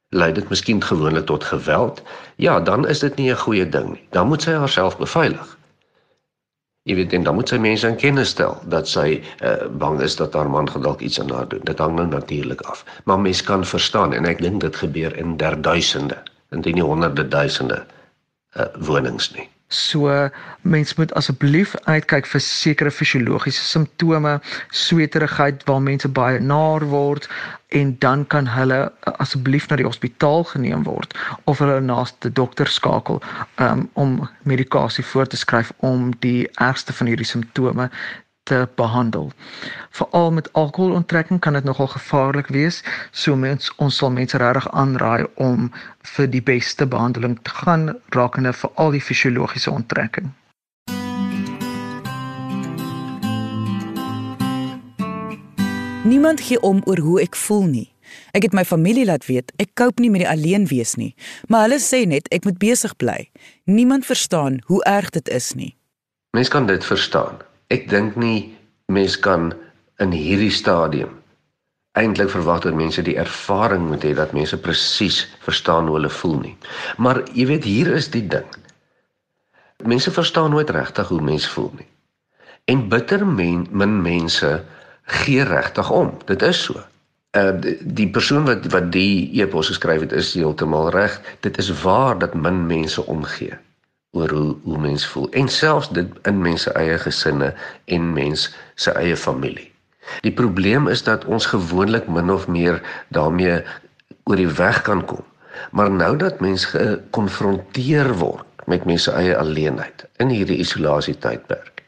Lei 0.10 0.32
dit 0.32 0.50
miskien 0.50 0.84
gewoonlik 0.84 1.26
tot 1.26 1.44
geweld? 1.44 2.02
Ja, 2.36 2.60
dan 2.60 2.88
is 2.88 3.00
dit 3.00 3.16
nie 3.16 3.32
'n 3.32 3.38
goeie 3.38 3.70
ding 3.70 3.90
nie. 3.94 4.08
Dan 4.10 4.28
moet 4.28 4.42
sy 4.42 4.52
haarself 4.52 4.98
beveilig. 4.98 5.58
Jy 6.84 6.96
weet 6.96 7.14
en 7.14 7.24
dan 7.24 7.36
moet 7.36 7.50
sy 7.50 7.58
mense 7.58 7.88
in 7.88 7.96
kennis 7.96 8.30
stel 8.30 8.58
dat 8.74 8.88
sy 8.88 9.22
uh, 9.46 9.68
bang 9.78 10.00
is 10.02 10.16
dat 10.16 10.34
haar 10.34 10.50
man 10.50 10.66
dalk 10.66 11.00
iets 11.00 11.20
aan 11.22 11.30
haar 11.30 11.48
doen. 11.48 11.62
Dit 11.64 11.78
hang 11.78 11.96
nou 11.96 12.08
natuurlik 12.08 12.62
af. 12.62 12.86
Maar 13.06 13.20
mens 13.20 13.44
kan 13.44 13.66
verstaan 13.66 14.14
en 14.14 14.26
ek 14.26 14.42
dink 14.42 14.62
dit 14.62 14.76
gebeur 14.76 15.18
in 15.18 15.38
derduisende, 15.38 16.18
indien 16.50 16.74
nie 16.74 16.84
honderde 16.84 17.28
duisende 17.28 17.86
uh, 18.58 18.66
wonings 18.80 19.32
nie. 19.38 19.51
So 19.72 20.30
mens 20.62 20.94
moet 21.00 21.14
asseblief 21.16 21.76
uitkyk 21.88 22.28
vir 22.28 22.44
sekere 22.44 22.92
fisiologiese 22.92 23.64
simptome, 23.64 24.40
sweterigheid 24.76 25.64
waar 25.70 25.82
mense 25.82 26.12
baie 26.12 26.40
naar 26.40 26.84
word 26.92 27.30
en 27.72 27.96
dan 28.04 28.28
kan 28.28 28.48
hulle 28.52 28.80
uh, 28.84 29.14
asseblief 29.24 29.70
na 29.70 29.78
die 29.80 29.88
hospitaal 29.88 30.44
geneem 30.50 30.84
word 30.84 31.16
of 31.48 31.64
hulle 31.64 31.80
naaste 31.80 32.32
dokter 32.36 32.68
skakel 32.68 33.22
um, 33.64 33.88
om 33.94 34.18
medikasie 34.44 35.06
voor 35.08 35.28
te 35.32 35.40
skryf 35.40 35.72
om 35.80 36.12
die 36.20 36.50
ergste 36.60 36.94
van 36.94 37.08
hierdie 37.08 37.30
simptome 37.30 37.88
te 38.44 38.68
behandel. 38.76 39.32
Veral 39.90 40.32
met 40.32 40.54
alkoholontrekking 40.54 41.40
kan 41.40 41.54
dit 41.54 41.64
nogal 41.64 41.88
gevaarlik 41.88 42.48
wees. 42.48 42.84
So 43.12 43.36
mens 43.36 43.76
ons 43.76 43.96
sal 43.96 44.12
mense 44.12 44.38
regtig 44.38 44.72
aanraai 44.72 45.26
om 45.36 45.72
vir 46.16 46.30
die 46.30 46.44
beste 46.44 46.88
behandeling 46.88 47.40
te 47.42 47.50
gaan 47.50 48.00
rakende 48.10 48.54
vir 48.54 48.72
al 48.76 48.92
die 48.92 49.02
fisiologiese 49.02 49.72
onttrekking. 49.72 50.32
Niemand 56.04 56.42
gee 56.42 56.60
om 56.62 56.82
oor 56.86 56.98
hoe 56.98 57.22
ek 57.22 57.36
voel 57.36 57.66
nie. 57.66 57.88
Ek 58.32 58.44
het 58.44 58.56
my 58.58 58.64
familie 58.66 59.06
laat 59.06 59.26
weet 59.30 59.52
ek 59.62 59.76
koop 59.80 60.00
nie 60.00 60.10
met 60.10 60.24
die 60.24 60.30
alleen 60.30 60.66
wees 60.68 60.96
nie, 61.00 61.14
maar 61.48 61.68
hulle 61.68 61.78
sê 61.80 62.02
net 62.08 62.28
ek 62.34 62.48
moet 62.48 62.58
besig 62.60 62.96
bly. 62.98 63.30
Niemand 63.70 64.06
verstaan 64.06 64.60
hoe 64.66 64.82
erg 64.84 65.14
dit 65.16 65.30
is 65.30 65.54
nie. 65.54 65.76
Mens 66.36 66.50
kan 66.50 66.66
dit 66.66 66.86
verstaan 66.86 67.40
ek 67.72 67.88
dink 67.90 68.20
nie 68.20 68.52
mens 68.92 69.18
kan 69.20 69.52
in 70.04 70.12
hierdie 70.16 70.52
stadium 70.52 71.22
eintlik 72.00 72.30
verwag 72.32 72.62
dat 72.64 72.76
mense 72.76 73.04
die 73.04 73.18
ervaring 73.20 73.88
moet 73.90 74.04
hê 74.08 74.14
dat 74.16 74.36
mense 74.36 74.58
presies 74.64 75.26
verstaan 75.44 75.90
hoe 75.90 75.98
hulle 75.98 76.12
voel 76.22 76.38
nie. 76.40 76.54
Maar 76.98 77.24
jy 77.36 77.48
weet 77.50 77.68
hier 77.68 77.92
is 77.96 78.08
die 78.14 78.24
ding. 78.28 78.48
Mense 79.84 80.14
verstaan 80.16 80.54
nooit 80.56 80.70
regtig 80.72 81.10
hoe 81.12 81.22
mense 81.22 81.50
voel 81.52 81.72
nie. 81.80 81.90
En 82.72 82.88
bitter 82.88 83.26
men, 83.28 83.66
min 83.72 83.98
mense 84.02 84.52
gee 85.24 85.44
regtig 85.44 85.92
om. 85.92 86.14
Dit 86.30 86.46
is 86.48 86.64
so. 86.64 86.80
Uh 87.36 87.52
die, 87.82 88.08
persoon 88.12 88.48
wat 88.48 88.68
wat 88.72 88.88
die 88.92 89.42
e-pos 89.42 89.72
geskryf 89.72 90.06
het 90.08 90.16
is 90.16 90.34
heeltemal 90.36 90.92
reg. 90.96 91.20
Dit 91.44 91.60
is 91.60 91.72
waar 91.84 92.20
dat 92.20 92.36
min 92.36 92.66
mense 92.68 93.04
omgee 93.06 93.58
oor 94.12 94.30
hoe 94.30 94.56
hoe 94.64 94.78
mens 94.78 95.06
voel 95.08 95.30
en 95.32 95.48
selfs 95.48 95.90
dit 95.96 96.08
in 96.28 96.42
mense 96.42 96.72
eie 96.80 96.98
gesinne 97.00 97.54
en 97.86 98.14
mens 98.14 98.50
se 98.76 98.92
eie 99.00 99.18
familie. 99.18 99.72
Die 100.26 100.34
probleem 100.34 100.88
is 100.92 101.04
dat 101.08 101.26
ons 101.26 101.46
gewoonlik 101.46 102.08
min 102.08 102.32
of 102.32 102.48
meer 102.48 102.82
daarmee 103.16 103.62
oor 104.24 104.36
die 104.40 104.50
weg 104.58 104.82
kan 104.82 105.06
kom. 105.06 105.24
Maar 105.72 105.92
nou 105.92 106.18
dat 106.18 106.40
mens 106.40 106.66
gekonfronteer 106.66 108.14
word 108.20 108.66
met 108.66 108.86
mense 108.86 109.12
eie 109.12 109.36
alleenheid 109.38 110.06
in 110.24 110.32
hierdie 110.34 110.60
isolasie 110.64 111.16
tydperk, 111.18 111.84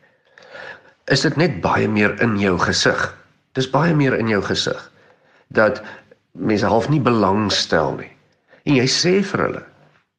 is 1.12 1.21
dit 1.25 1.36
net 1.38 1.59
baie 1.62 1.88
meer 1.88 2.15
in 2.23 2.38
jou 2.39 2.55
gesig. 2.59 3.01
Dis 3.57 3.69
baie 3.69 3.93
meer 3.95 4.15
in 4.17 4.31
jou 4.31 4.41
gesig 4.45 4.79
dat 5.53 5.83
mense 6.31 6.65
half 6.65 6.89
nie 6.89 7.01
belangstel 7.03 7.93
nie. 7.99 8.09
En 8.63 8.77
jy 8.79 8.88
sê 8.89 9.19
vir 9.21 9.43
hulle, 9.47 9.63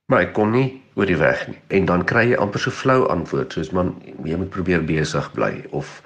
maar 0.07 0.29
ek 0.29 0.35
kon 0.37 0.53
nie 0.55 0.69
oor 0.95 1.07
die 1.07 1.19
weg 1.19 1.47
nie. 1.49 1.59
En 1.69 1.89
dan 1.91 2.05
kry 2.07 2.29
jy 2.31 2.39
amper 2.41 2.63
so 2.63 2.75
flou 2.75 3.05
antwoord 3.13 3.55
soos 3.55 3.73
man 3.75 3.95
jy 4.25 4.39
moet 4.39 4.53
probeer 4.55 4.85
besig 4.87 5.31
bly 5.35 5.53
of 5.71 6.03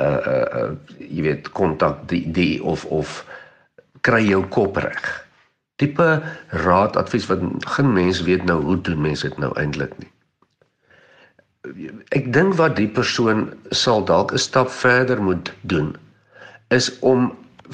uh 0.00 0.20
uh, 0.32 0.46
uh 0.60 0.70
jy 0.98 1.24
weet 1.26 1.50
kontak 1.56 2.06
die 2.12 2.24
die 2.32 2.62
of 2.62 2.86
of 2.88 3.20
kry 4.06 4.22
jou 4.24 4.44
kop 4.48 4.80
reg. 4.80 5.10
Tipe 5.80 6.08
raad 6.64 6.96
advies 7.00 7.28
wat 7.28 7.44
geen 7.74 7.92
mens 7.92 8.22
weet 8.24 8.44
nou 8.48 8.60
hoe 8.64 8.80
doen 8.80 9.00
mense 9.00 9.28
dit 9.28 9.38
nou 9.40 9.52
eintlik 9.60 9.96
nie. 10.00 10.10
Ek 12.16 12.32
dink 12.32 12.56
wat 12.56 12.76
die 12.76 12.88
persoon 12.88 13.50
sal 13.70 14.04
dalk 14.04 14.32
'n 14.32 14.38
stap 14.38 14.70
verder 14.72 15.20
moet 15.22 15.52
doen 15.62 15.96
is 16.70 16.98
om 17.00 17.32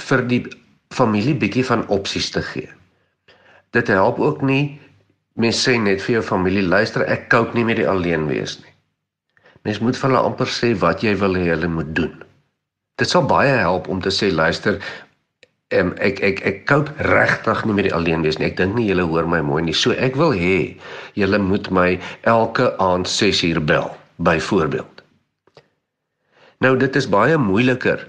vir 0.09 0.23
die 0.27 0.43
familie 0.91 1.35
bietjie 1.35 1.65
van 1.65 1.87
opsies 1.89 2.31
te 2.31 2.43
gee. 2.43 2.69
Dit 3.71 3.89
help 3.89 4.19
ook 4.19 4.43
nie 4.43 4.81
Mens 5.37 5.59
sê 5.61 5.77
net 5.77 6.01
vir 6.01 6.17
jou 6.17 6.23
familie, 6.25 6.65
luister, 6.65 7.03
ek 7.13 7.27
koop 7.33 7.53
nie 7.55 7.65
met 7.69 7.77
die 7.77 7.89
alleen 7.89 8.25
wees 8.31 8.57
nie. 8.63 8.73
Mens 9.69 9.83
moet 9.85 9.99
vir 9.99 10.09
hulle 10.09 10.23
amper 10.25 10.49
sê 10.49 10.71
wat 10.81 11.03
jy 11.05 11.13
wil 11.21 11.37
hê 11.37 11.51
hulle 11.51 11.69
moet 11.69 11.91
doen. 11.99 12.15
Dit 12.97 13.11
sal 13.13 13.27
baie 13.29 13.53
help 13.61 13.91
om 13.93 14.01
te 14.01 14.13
sê, 14.15 14.31
luister, 14.33 14.79
em, 15.77 15.91
ek 16.01 16.23
ek 16.25 16.41
ek 16.49 16.63
koop 16.71 16.89
regtig 17.11 17.65
nie 17.67 17.77
met 17.77 17.89
die 17.89 17.93
alleen 17.93 18.25
wees 18.25 18.39
nie. 18.41 18.49
Ek 18.49 18.57
dink 18.57 18.79
nie 18.79 18.87
julle 18.89 19.05
hoor 19.11 19.29
my 19.29 19.43
mooi 19.45 19.61
nie. 19.67 19.77
So 19.77 19.93
ek 19.93 20.17
wil 20.17 20.33
hê 20.33 20.79
julle 21.21 21.43
moet 21.43 21.69
my 21.69 21.89
elke 22.25 22.71
aand 22.81 23.11
6 23.11 23.45
uur 23.51 23.61
bel, 23.61 23.91
byvoorbeeld. 24.17 25.05
Nou 26.65 26.73
dit 26.81 26.97
is 26.97 27.11
baie 27.13 27.37
moeiliker 27.37 28.01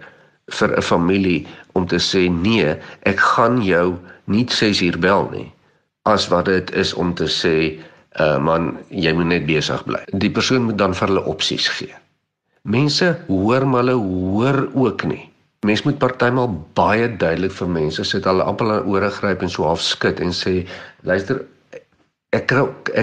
vir 0.47 0.77
'n 0.77 0.81
familie 0.81 1.47
om 1.75 1.87
te 1.87 1.99
sê 1.99 2.29
nee, 2.31 2.77
ek 3.03 3.19
gaan 3.19 3.59
jou 3.59 3.99
nie 4.31 4.47
6 4.47 4.81
uur 4.87 4.99
bel 4.99 5.29
nie 5.35 5.51
as 6.08 6.28
wat 6.32 6.48
dit 6.50 6.74
is 6.80 6.93
om 6.93 7.13
te 7.17 7.28
sê 7.32 7.56
uh 8.17 8.38
man 8.41 8.72
jy 8.89 9.13
moet 9.13 9.30
net 9.34 9.48
besig 9.50 9.84
bly. 9.86 10.02
Die 10.24 10.32
persoon 10.34 10.70
moet 10.70 10.80
dan 10.82 10.96
vir 10.98 11.12
hulle 11.12 11.26
opsies 11.30 11.67
gee. 11.78 11.93
Mense 12.67 13.13
hoor 13.28 13.67
maar 13.67 13.86
hulle 13.86 13.98
hoor 14.00 14.63
ook 14.74 15.06
nie. 15.08 15.22
Mense 15.65 15.86
moet 15.86 16.00
partymal 16.02 16.50
baie 16.78 17.10
duidelik 17.10 17.54
vir 17.60 17.70
mense 17.76 18.04
sit 18.08 18.26
hulle 18.30 18.46
amper 18.48 18.72
aan 18.74 18.89
ore 18.89 19.12
gryp 19.20 19.46
en 19.46 19.54
so 19.54 19.67
half 19.67 19.84
skud 19.84 20.20
en 20.24 20.34
sê 20.36 20.60
luister 21.08 21.43
ek 22.36 22.52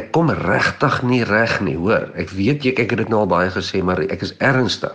ek 0.01 0.11
kom 0.17 0.31
regtig 0.31 1.01
nie 1.07 1.23
reg 1.29 1.61
nie 1.65 1.77
hoor. 1.81 2.11
Ek 2.19 2.35
weet 2.35 2.67
jy 2.67 2.75
ek 2.75 2.95
het 2.95 3.05
dit 3.05 3.13
nou 3.13 3.25
al 3.25 3.31
baie 3.31 3.51
gesê 3.55 3.83
maar 3.83 4.03
ek 4.05 4.27
is 4.27 4.35
ernstig. 4.39 4.95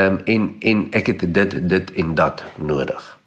Ehm 0.00 0.12
um, 0.12 0.20
en 0.24 0.56
en 0.58 0.86
ek 0.96 1.06
het 1.06 1.34
dit 1.34 1.68
dit 1.68 1.92
en 1.92 2.14
dat 2.14 2.44
nodig. 2.56 3.18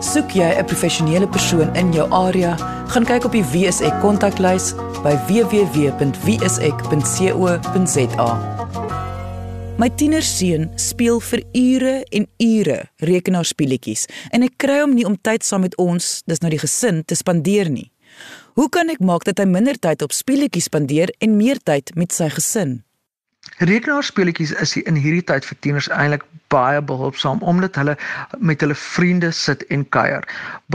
Soek 0.00 0.30
jy 0.30 0.48
'n 0.58 0.64
professionele 0.64 1.28
persoon 1.28 1.74
in 1.76 1.92
jou 1.92 2.10
area, 2.10 2.56
gaan 2.86 3.04
kyk 3.04 3.24
op 3.24 3.32
die 3.32 3.44
WSE 3.44 3.98
kontaklys 4.00 4.74
by 5.02 5.14
www.wse.co.za. 5.28 6.10
My 9.78 9.90
tienerseun 9.94 10.70
speel 10.74 11.20
vir 11.20 11.42
ure 11.52 12.04
en 12.08 12.26
ure 12.38 12.90
rekenaarspeletjies 12.96 14.06
en 14.30 14.42
ek 14.42 14.52
kry 14.56 14.80
hom 14.80 14.94
nie 14.94 15.06
om 15.06 15.20
tyd 15.20 15.44
saam 15.44 15.60
met 15.60 15.76
ons, 15.76 16.22
dis 16.26 16.40
nou 16.40 16.50
die 16.50 16.62
gesin, 16.64 17.04
te 17.04 17.14
spandeer 17.14 17.70
nie. 17.70 17.92
Hoe 18.54 18.68
kan 18.68 18.88
ek 18.88 19.00
maak 19.00 19.24
dat 19.24 19.38
hy 19.38 19.44
minder 19.44 19.78
tyd 19.78 20.02
op 20.02 20.12
speletjies 20.12 20.64
spandeer 20.64 21.08
en 21.18 21.36
meer 21.36 21.58
tyd 21.58 21.94
met 21.94 22.12
sy 22.12 22.28
gesin? 22.28 22.84
Rekenaarspeletjies 23.58 24.52
is 24.64 24.72
in 24.76 24.98
hierdie 24.98 25.24
tyd 25.30 25.46
vir 25.46 25.56
tieners 25.64 25.88
eintlik 25.94 26.24
baie 26.54 26.80
behulpsaam 26.90 27.40
omdat 27.52 27.78
hulle 27.80 27.94
met 28.50 28.62
hulle 28.64 28.76
vriende 28.78 29.30
sit 29.38 29.64
en 29.76 29.82
kuier. 29.96 30.26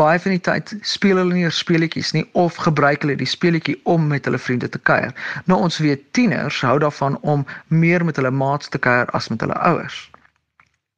Baie 0.01 0.19
van 0.23 0.35
die 0.35 0.43
tyd 0.47 0.73
speel 0.91 1.19
hulle 1.21 1.37
nie 1.37 1.51
speletjies 1.59 2.11
nie 2.17 2.25
of 2.43 2.59
gebruik 2.65 3.05
hulle 3.05 3.17
die 3.19 3.29
speletjie 3.33 3.77
om 3.95 4.07
met 4.11 4.27
hulle 4.27 4.39
vriende 4.47 4.69
te 4.75 4.81
kuier. 4.91 5.15
Nou 5.45 5.59
ons 5.67 5.79
weet 5.83 6.05
tieners 6.19 6.61
hou 6.67 6.77
daarvan 6.83 7.19
om 7.35 7.45
meer 7.83 8.05
met 8.05 8.19
hulle 8.19 8.31
maats 8.43 8.71
te 8.71 8.83
kuier 8.89 9.11
as 9.19 9.31
met 9.33 9.43
hulle 9.47 9.59
ouers. 9.71 9.99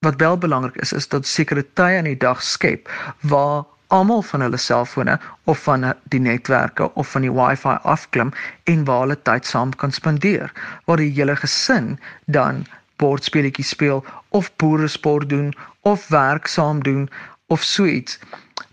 Wat 0.06 0.22
wel 0.22 0.38
belangrik 0.38 0.78
is 0.86 0.94
is 0.94 1.10
dat 1.14 1.30
sekere 1.30 1.66
tye 1.74 2.02
in 2.02 2.10
die 2.10 2.22
dag 2.28 2.44
skep 2.44 2.90
waar 3.22 3.66
almal 3.98 4.22
van 4.32 4.46
hulle 4.46 4.58
selfone 4.58 5.20
of 5.54 5.64
van 5.68 5.88
die 6.16 6.22
netwerke 6.26 6.90
of 6.94 7.14
van 7.16 7.26
die 7.28 7.34
wifi 7.40 7.78
afklim 7.96 8.34
en 8.74 8.86
waar 8.90 9.06
hulle 9.06 9.22
tyd 9.30 9.46
saam 9.46 9.74
kan 9.84 9.92
spandeer 9.92 10.54
waar 10.86 11.02
die 11.04 11.14
hele 11.20 11.36
gesin 11.46 11.96
dan 12.26 12.66
bordspeletjies 13.02 13.74
speel 13.76 14.06
of 14.30 14.52
boeresport 14.62 15.30
doen 15.30 15.54
of 15.82 16.08
werk 16.08 16.48
saam 16.48 16.84
doen 16.84 17.10
of 17.48 17.64
so 17.64 17.86
iets 17.86 18.20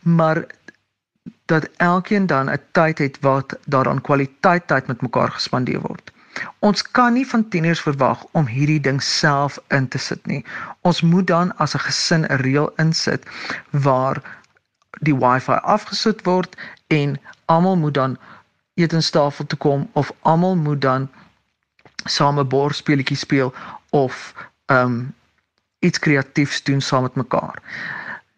maar 0.02 0.44
dat 1.46 1.68
elkeen 1.76 2.26
dan 2.26 2.50
'n 2.50 2.60
tyd 2.72 2.98
het 2.98 3.16
wat 3.20 3.58
daaraan 3.64 4.00
kwaliteit 4.00 4.66
tyd 4.66 4.86
met 4.86 5.02
mekaar 5.02 5.30
gespandeer 5.30 5.80
word. 5.80 6.12
Ons 6.58 6.82
kan 6.82 7.12
nie 7.12 7.26
van 7.26 7.48
tieners 7.48 7.80
verwag 7.80 8.24
om 8.30 8.46
hierdie 8.46 8.80
ding 8.80 9.02
self 9.02 9.58
in 9.68 9.88
te 9.88 9.98
sit 9.98 10.26
nie. 10.26 10.44
Ons 10.80 11.00
moet 11.00 11.26
dan 11.26 11.56
as 11.56 11.74
'n 11.74 11.84
gesin 11.88 12.26
'n 12.26 12.40
reël 12.42 12.72
insit 12.76 13.22
waar 13.70 14.22
die 15.00 15.16
wifi 15.16 15.52
afgesit 15.52 16.24
word 16.24 16.56
en 16.86 17.20
almal 17.44 17.76
moet 17.76 17.94
dan 17.94 18.16
etenstafel 18.74 19.46
toe 19.46 19.58
kom 19.58 19.88
of 19.92 20.12
almal 20.22 20.56
moet 20.56 20.80
dan 20.80 21.08
same 22.04 22.44
bordspeletjies 22.44 23.20
speel 23.20 23.54
of 23.90 24.34
ehm 24.66 24.82
um, 24.82 25.14
iets 25.78 25.98
kreatiefs 25.98 26.62
doen 26.62 26.80
saam 26.80 27.02
met 27.02 27.14
mekaar. 27.14 27.62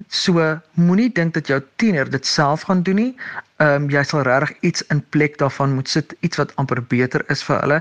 So 0.08 0.60
moenie 0.74 1.12
dink 1.12 1.34
dat 1.34 1.46
jou 1.46 1.62
tiener 1.76 2.10
dit 2.10 2.26
self 2.26 2.62
gaan 2.68 2.82
doen 2.82 2.94
nie 2.94 3.14
ehm 3.58 3.82
um, 3.82 3.86
jy 3.90 4.02
sal 4.06 4.22
regtig 4.22 4.52
iets 4.68 4.84
in 4.94 5.00
plek 5.14 5.38
daarvan 5.38 5.72
moet 5.74 5.88
sit, 5.88 6.14
iets 6.20 6.38
wat 6.38 6.52
amper 6.62 6.78
beter 6.92 7.24
is 7.34 7.42
vir 7.42 7.58
hulle, 7.60 7.78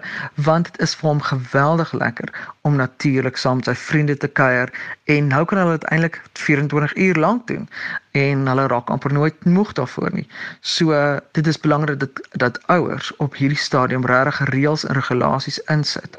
want 0.47 0.71
dit 0.71 0.79
is 0.81 0.95
vir 0.97 1.09
hom 1.09 1.21
geweldig 1.21 1.91
lekker 1.93 2.33
om 2.65 2.79
natuurlik 2.81 3.37
saam 3.37 3.61
met 3.61 3.69
sy 3.69 3.75
vriende 3.83 4.17
te 4.17 4.27
kuier 4.27 4.73
en 5.13 5.29
nou 5.33 5.43
kan 5.45 5.61
hulle 5.61 5.77
dit 5.77 5.87
eintlik 5.93 6.17
24 6.33 6.97
uur 7.05 7.21
lank 7.21 7.45
doen 7.53 7.69
en 8.17 8.47
hulle 8.49 8.67
raak 8.73 8.89
amper 8.89 9.13
nooit 9.13 9.45
moeg 9.45 9.73
daarvoor 9.77 10.09
nie. 10.17 10.27
So 10.61 10.97
dit 11.37 11.47
is 11.47 11.61
belangrik 11.61 11.99
dat 12.01 12.25
dat 12.33 12.61
ouers 12.65 13.13
op 13.21 13.37
hierdie 13.37 13.61
stadium 13.61 14.05
regtig 14.05 14.49
reëls 14.49 14.85
en 14.89 14.97
regulasies 14.97 15.61
insit 15.69 16.17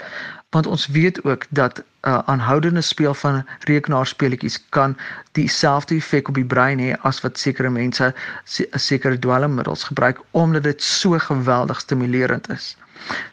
want 0.50 0.66
ons 0.66 0.86
weet 0.86 1.24
ook 1.24 1.44
dat 1.48 1.82
uh, 2.02 2.18
aanhoudende 2.24 2.80
speel 2.80 3.14
van 3.14 3.46
rekenaarspeletjies 3.58 4.68
kan 4.68 4.96
dieselfde 5.32 5.94
effek 5.94 6.28
op 6.28 6.34
die 6.34 6.44
brein 6.44 6.80
hê 6.80 6.94
as 7.02 7.20
wat 7.20 7.38
sekere 7.38 7.70
mense 7.70 8.14
sekere 8.72 9.18
dwelmmiddels 9.48 9.84
gebruik 9.84 10.20
omdat 10.30 10.62
dit 10.62 10.82
so 10.82 11.18
geweldig 11.18 11.80
stimulerend 11.80 12.50
is. 12.50 12.76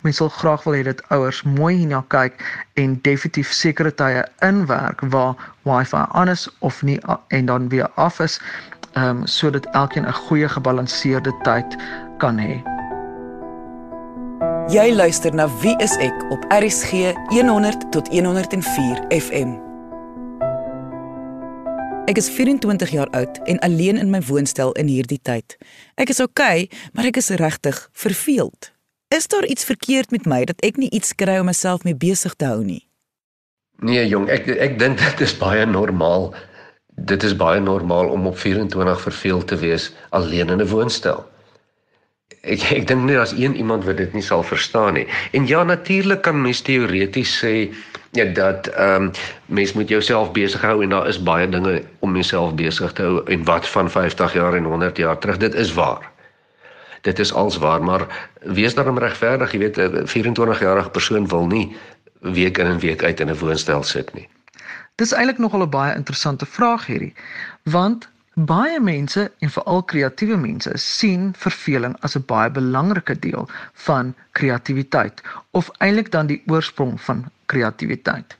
Mense 0.01 0.17
sal 0.17 0.30
graag 0.30 0.63
wil 0.63 0.73
hê 0.78 0.84
dat 0.84 1.01
ouers 1.10 1.41
mooi 1.43 1.75
hierna 1.75 2.04
kyk 2.08 2.39
en 2.73 2.99
definitief 3.01 3.51
sekere 3.51 3.91
tye 3.93 4.23
inwerk 4.45 5.01
waar 5.12 5.36
wifi 5.63 6.06
aan 6.12 6.30
is 6.30 6.47
of 6.60 6.82
nie 6.84 6.99
en 7.28 7.45
dan 7.45 7.69
weer 7.69 7.89
af 7.95 8.19
is, 8.19 8.39
ehm 8.93 9.10
um, 9.10 9.25
sodat 9.28 9.65
elkeen 9.65 10.08
'n 10.08 10.13
goeie 10.13 10.49
gebalanseerde 10.49 11.34
tyd 11.43 11.78
kan 12.17 12.38
hê. 12.38 12.63
Jy 14.69 14.93
luister 14.95 15.34
na 15.34 15.49
Wie 15.62 15.78
is 15.78 15.97
ek 15.97 16.25
op 16.30 16.45
RCG 16.49 17.13
100 17.30 17.91
tot 17.91 18.08
104 18.08 19.06
FM. 19.10 19.64
Ek 22.06 22.20
is 22.22 22.28
24 22.30 22.91
jaar 22.94 23.10
oud 23.18 23.39
en 23.50 23.60
alleen 23.65 23.98
in 23.98 24.10
my 24.13 24.22
woonstel 24.22 24.72
in 24.78 24.86
hierdie 24.86 25.18
tyd. 25.26 25.56
Ek 25.98 26.12
is 26.13 26.20
oukei, 26.22 26.68
okay, 26.68 26.89
maar 26.94 27.08
ek 27.10 27.18
is 27.18 27.32
regtig 27.41 27.80
verveeld. 27.98 28.70
Is 29.10 29.26
daar 29.28 29.46
iets 29.50 29.65
verkeerd 29.65 30.13
met 30.13 30.28
my 30.30 30.44
dat 30.46 30.62
ek 30.62 30.78
nie 30.78 30.91
iets 30.94 31.15
kry 31.18 31.39
om 31.41 31.50
myself 31.50 31.82
mee 31.82 31.98
besig 31.98 32.36
te 32.38 32.46
hou 32.46 32.62
nie? 32.62 32.84
Nee 33.82 34.06
jong, 34.06 34.30
ek 34.30 34.46
ek 34.54 34.78
dink 34.78 35.02
dit 35.02 35.26
is 35.26 35.34
baie 35.41 35.65
normaal. 35.65 36.30
Dit 37.10 37.26
is 37.26 37.34
baie 37.34 37.58
normaal 37.60 38.13
om 38.13 38.30
op 38.30 38.38
24 38.38 39.02
verveeld 39.10 39.48
te 39.50 39.58
wees 39.65 39.89
alleen 40.13 40.54
in 40.54 40.62
'n 40.62 40.70
woonstel 40.70 41.26
ek 42.45 42.63
ek 42.71 42.88
dink 42.88 43.03
nie 43.03 43.15
daar's 43.15 43.34
een 43.38 43.55
iemand 43.55 43.86
wat 43.86 43.97
dit 43.97 44.13
nie 44.13 44.23
sal 44.23 44.43
verstaan 44.43 44.93
nie. 44.93 45.08
En 45.31 45.47
ja, 45.47 45.63
natuurlik 45.63 46.21
kan 46.21 46.41
mens 46.41 46.62
teoreties 46.62 47.38
sê 47.43 47.73
ja 48.15 48.25
dat 48.25 48.67
ehm 48.67 49.03
um, 49.03 49.12
mens 49.45 49.73
moet 49.73 49.89
jouself 49.89 50.31
besig 50.31 50.62
hou 50.62 50.84
en 50.84 50.89
daar 50.89 51.08
is 51.08 51.23
baie 51.23 51.49
dinge 51.49 51.84
om 51.99 52.13
jouself 52.13 52.53
besig 52.55 52.93
te 52.93 53.01
hou 53.01 53.23
en 53.25 53.43
wat 53.43 53.67
van 53.67 53.91
50 53.91 54.34
jaar 54.34 54.53
en 54.53 54.63
100 54.63 54.97
jaar 54.97 55.17
terug 55.17 55.38
dit 55.38 55.53
is 55.53 55.73
waar. 55.73 56.12
Dit 57.01 57.19
is 57.19 57.34
als 57.34 57.58
waar, 57.58 57.84
maar 57.84 58.29
wees 58.41 58.73
daarom 58.75 58.97
regverdig, 58.97 59.51
jy 59.51 59.60
weet 59.60 59.77
'n 59.77 60.08
24-jarige 60.08 60.89
persoon 60.89 61.27
wil 61.27 61.45
nie 61.45 61.75
week 62.19 62.58
in 62.58 62.65
en 62.65 62.79
week 62.79 63.03
uit 63.03 63.19
in 63.19 63.29
'n 63.29 63.38
woonstel 63.38 63.84
sit 63.84 64.13
nie. 64.13 64.27
Dis 64.95 65.12
eintlik 65.12 65.38
nogal 65.38 65.62
'n 65.62 65.69
baie 65.69 65.95
interessante 65.95 66.45
vraag 66.45 66.86
hierdie. 66.86 67.13
Want 67.63 68.10
Baie 68.36 68.80
mense 68.84 69.32
en 69.39 69.50
veral 69.50 69.84
kreatiewe 69.88 70.36
mense 70.36 70.71
sien 70.76 71.30
verveling 71.39 71.93
as 72.08 72.15
'n 72.19 72.24
baie 72.32 72.50
belangrike 72.52 73.15
deel 73.19 73.48
van 73.86 74.13
kreatiwiteit 74.32 75.21
of 75.52 75.69
eintlik 75.80 76.12
dan 76.12 76.28
die 76.28 76.43
oorsprong 76.48 77.02
van 77.02 77.32
kreatiwiteit. 77.45 78.36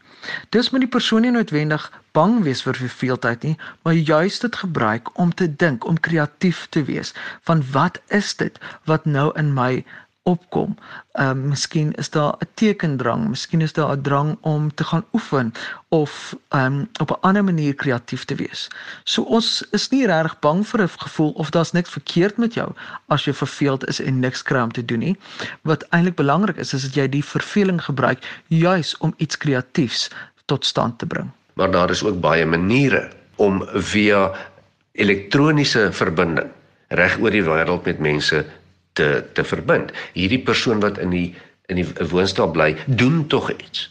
Dis 0.50 0.70
moet 0.70 0.82
die 0.82 0.92
persoon 0.98 1.22
nie 1.22 1.32
noodwendig 1.32 1.86
bang 2.12 2.44
wees 2.44 2.62
vir 2.68 2.76
verveeldheid 2.76 3.44
nie, 3.44 3.58
maar 3.84 3.94
juist 3.94 4.42
dit 4.42 4.56
gebruik 4.56 5.18
om 5.18 5.34
te 5.34 5.56
dink, 5.56 5.86
om 5.86 6.00
kreatief 6.00 6.68
te 6.70 6.84
wees 6.84 7.14
van 7.42 7.64
wat 7.72 8.02
is 8.08 8.36
dit 8.36 8.60
wat 8.84 9.06
nou 9.06 9.32
in 9.40 9.54
my 9.54 9.86
opkom. 10.26 10.76
Ehm 11.14 11.38
uh, 11.38 11.50
miskien 11.54 11.94
is 12.02 12.10
daar 12.10 12.34
'n 12.40 12.48
tekendrang, 12.54 13.28
miskien 13.30 13.62
is 13.62 13.74
daar 13.74 13.92
'n 13.98 14.02
drang 14.02 14.38
om 14.42 14.74
te 14.74 14.84
gaan 14.84 15.06
oefen 15.14 15.54
of 15.88 16.36
ehm 16.50 16.66
um, 16.66 16.90
op 17.00 17.10
'n 17.12 17.22
ander 17.22 17.44
manier 17.44 17.74
kreatief 17.74 18.26
te 18.26 18.36
wees. 18.36 18.68
So 19.04 19.22
ons 19.22 19.68
is 19.72 19.90
nie 19.90 20.06
regtig 20.06 20.40
bang 20.40 20.68
vir 20.68 20.82
'n 20.82 20.90
gevoel 20.90 21.32
of 21.32 21.50
daar's 21.50 21.72
niks 21.72 21.90
verkeerd 21.90 22.38
met 22.38 22.54
jou 22.54 22.72
as 23.08 23.26
jy 23.26 23.34
verveeld 23.34 23.88
is 23.88 24.02
en 24.02 24.20
niks 24.20 24.42
kry 24.42 24.62
om 24.62 24.72
te 24.72 24.86
doen 24.86 25.00
nie. 25.00 25.18
Wat 25.62 25.86
eintlik 25.90 26.16
belangrik 26.16 26.58
is 26.58 26.74
is 26.74 26.82
dat 26.82 26.96
jy 26.96 27.08
die 27.10 27.26
verveling 27.26 27.84
gebruik 27.84 28.42
juis 28.48 28.98
om 28.98 29.14
iets 29.18 29.38
kreatiefs 29.38 30.10
tot 30.46 30.66
stand 30.66 31.00
te 31.00 31.06
bring. 31.06 31.30
Maar 31.54 31.72
daar 31.72 31.90
is 31.90 32.04
ook 32.04 32.20
baie 32.20 32.46
maniere 32.46 33.10
om 33.36 33.68
via 33.74 34.32
elektroniese 34.92 35.92
verbinding 35.92 36.50
reg 36.88 37.20
oor 37.20 37.32
die 37.32 37.44
wêreld 37.44 37.86
met 37.86 38.00
mense 38.00 38.46
te 38.96 39.24
te 39.34 39.44
verbind. 39.44 39.92
Hierdie 40.14 40.42
persoon 40.44 40.80
wat 40.84 40.98
in 41.04 41.12
die 41.14 41.28
in 41.66 41.80
die 41.82 41.88
woonstel 42.10 42.52
bly, 42.54 42.76
doen 42.86 43.24
tog 43.28 43.50
iets. 43.52 43.88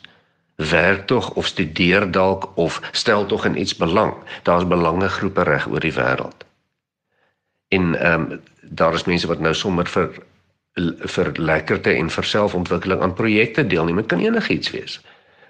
Werk 0.71 1.07
tog 1.11 1.33
of 1.35 1.47
studeer 1.47 2.07
dalk 2.11 2.53
of 2.55 2.79
stel 2.93 3.27
tog 3.27 3.45
in 3.45 3.59
iets 3.59 3.75
belang. 3.77 4.15
Daar's 4.47 4.67
belangegroepe 4.67 5.43
reg 5.43 5.67
oor 5.69 5.83
die 5.83 5.95
wêreld. 5.95 6.47
En 7.69 7.95
ehm 7.95 8.31
um, 8.31 8.41
daar 8.63 8.95
is 8.95 9.05
mense 9.05 9.27
wat 9.27 9.43
nou 9.45 9.55
sommer 9.55 9.87
vir 9.87 10.15
vir 11.15 11.33
lekkerte 11.39 11.93
en 11.95 12.09
vir 12.11 12.25
selfontwikkeling 12.25 13.03
aan 13.03 13.15
projekte 13.15 13.67
deelneem. 13.67 14.01
Dit 14.03 14.07
kan 14.07 14.23
enigiets 14.23 14.71
wees. 14.71 15.01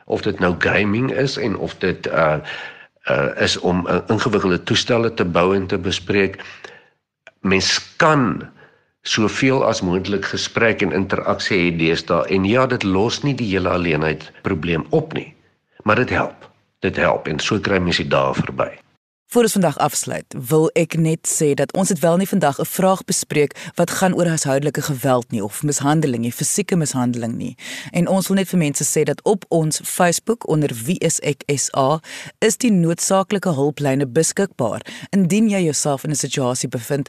Of 0.05 0.23
dit 0.23 0.39
nou 0.39 0.55
gaming 0.59 1.13
is 1.13 1.37
en 1.37 1.57
of 1.57 1.79
dit 1.79 2.07
uh 2.07 2.39
uh 3.05 3.31
is 3.41 3.57
om 3.61 3.87
uh, 3.87 4.01
ingewikkelde 4.09 4.63
toestelle 4.63 5.15
te 5.15 5.25
bou 5.25 5.55
en 5.55 5.67
te 5.67 5.79
bespreek. 5.79 6.41
Mens 7.41 7.97
kan 7.97 8.51
soveel 9.05 9.65
as 9.65 9.83
moontlik 9.85 10.25
gesprek 10.33 10.83
en 10.83 10.93
interaksie 10.93 11.59
hê 11.61 11.71
deesdae. 11.77 12.29
En 12.35 12.45
ja 12.49 12.67
dit 12.67 12.83
los 12.83 13.23
nie 13.23 13.35
die 13.37 13.51
hele 13.53 13.73
alleenheid 13.77 14.31
probleem 14.43 14.87
op 14.91 15.13
nie 15.13 15.31
maar 15.85 15.97
dit 15.97 16.11
help. 16.11 16.51
Dit 16.79 16.97
help 16.97 17.29
en 17.29 17.39
so 17.39 17.61
kry 17.61 17.79
mens 17.79 18.01
die 18.01 18.09
dae 18.09 18.33
verby 18.37 18.84
Voor 19.27 19.43
ons 19.43 19.53
vandag 19.53 19.79
afsluit, 19.79 20.35
wil 20.49 20.69
ek 20.79 20.95
net 21.01 21.27
sê 21.27 21.55
dat 21.59 21.73
ons 21.75 21.89
het 21.89 21.99
wel 21.99 22.17
nie 22.17 22.29
vandag 22.29 22.59
'n 22.61 22.65
vraag 22.65 23.05
bespreek 23.05 23.57
wat 23.75 23.91
gaan 23.91 24.15
oor 24.15 24.27
huishoudelike 24.27 24.83
geweld 24.83 25.31
nie 25.31 25.45
of 25.45 25.63
mishandeling 25.63 26.23
nie, 26.23 26.33
fisieke 26.33 26.77
mishandeling 26.77 27.35
nie. 27.37 27.57
En 27.91 28.09
ons 28.09 28.27
wil 28.29 28.37
net 28.37 28.49
vir 28.49 28.59
mense 28.59 28.85
sê 28.85 29.03
dat 29.03 29.23
op 29.23 29.45
ons 29.49 29.81
Facebook 29.85 30.49
onder 30.49 30.71
Wie 30.85 30.99
is 30.99 31.19
ek 31.21 31.43
SA 31.57 32.01
is 32.39 32.57
die 32.57 32.71
noodsaaklike 32.71 33.55
hulplyne 33.55 34.07
beskikbaar 34.07 34.81
indien 35.11 35.49
jy 35.49 35.63
jouself 35.63 36.05
in 36.05 36.11
'n 36.11 36.15
situasie 36.15 36.69
bevind 36.69 37.09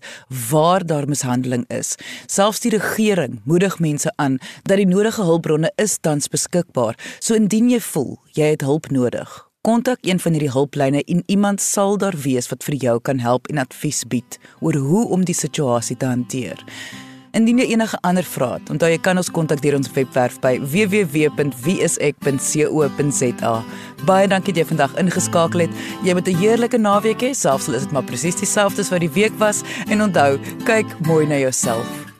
waar 0.49 0.85
daar 0.85 1.07
mishandeling 1.07 1.65
is. 1.67 1.95
Selfs 2.25 2.59
die 2.59 2.71
regering 2.71 3.41
moedig 3.43 3.79
mense 3.79 4.11
aan 4.15 4.37
dat 4.63 4.77
die 4.77 4.87
nodige 4.87 5.21
hulpbronne 5.21 5.71
is 5.75 5.97
tans 6.01 6.27
beskikbaar. 6.27 6.95
So 7.19 7.33
indien 7.33 7.69
jy 7.69 7.79
voel 7.79 8.19
jy 8.31 8.45
het 8.45 8.61
hulp 8.61 8.89
nodig, 8.89 9.49
Kontak 9.65 9.97
een 10.01 10.19
van 10.19 10.31
hierdie 10.31 10.51
hulplyne 10.53 11.03
en 11.03 11.23
iemand 11.25 11.61
sal 11.61 11.97
daar 11.97 12.15
wees 12.21 12.49
wat 12.51 12.63
vir 12.67 12.75
jou 12.83 12.99
kan 13.01 13.19
help 13.19 13.47
en 13.49 13.57
advies 13.57 14.05
bied 14.05 14.39
oor 14.61 14.75
hoe 14.77 15.09
om 15.09 15.25
die 15.25 15.33
situasie 15.33 15.97
te 15.97 16.05
hanteer. 16.05 16.61
Indien 17.33 17.57
jy 17.57 17.73
enige 17.73 17.97
ander 18.05 18.23
vrae 18.29 18.59
het, 18.59 18.69
onthou 18.69 18.89
jy 18.93 19.01
kan 19.01 19.17
ons 19.17 19.33
kontak 19.33 19.65
deur 19.65 19.73
ons 19.79 19.89
webwerf 19.97 20.37
by 20.45 20.61
www.wieisek.co.za. 20.61 23.55
Baie 24.05 24.29
dankie 24.29 24.53
dat 24.53 24.61
jy 24.61 24.69
vandag 24.75 24.93
ingeskakel 25.01 25.65
het. 25.65 25.73
Jy 26.05 26.13
moet 26.13 26.29
'n 26.29 26.37
heerlike 26.45 26.77
naweek 26.77 27.25
hê, 27.25 27.33
selfs 27.33 27.67
al 27.67 27.81
is 27.81 27.89
dit 27.89 27.91
maar 27.91 28.05
presies 28.05 28.37
dieselfde 28.37 28.81
as 28.81 28.93
wat 28.93 29.01
die 29.01 29.15
week 29.17 29.33
was 29.39 29.63
en 29.89 30.01
onthou, 30.01 30.39
kyk 30.65 30.85
mooi 30.99 31.25
na 31.25 31.37
jouself. 31.41 32.14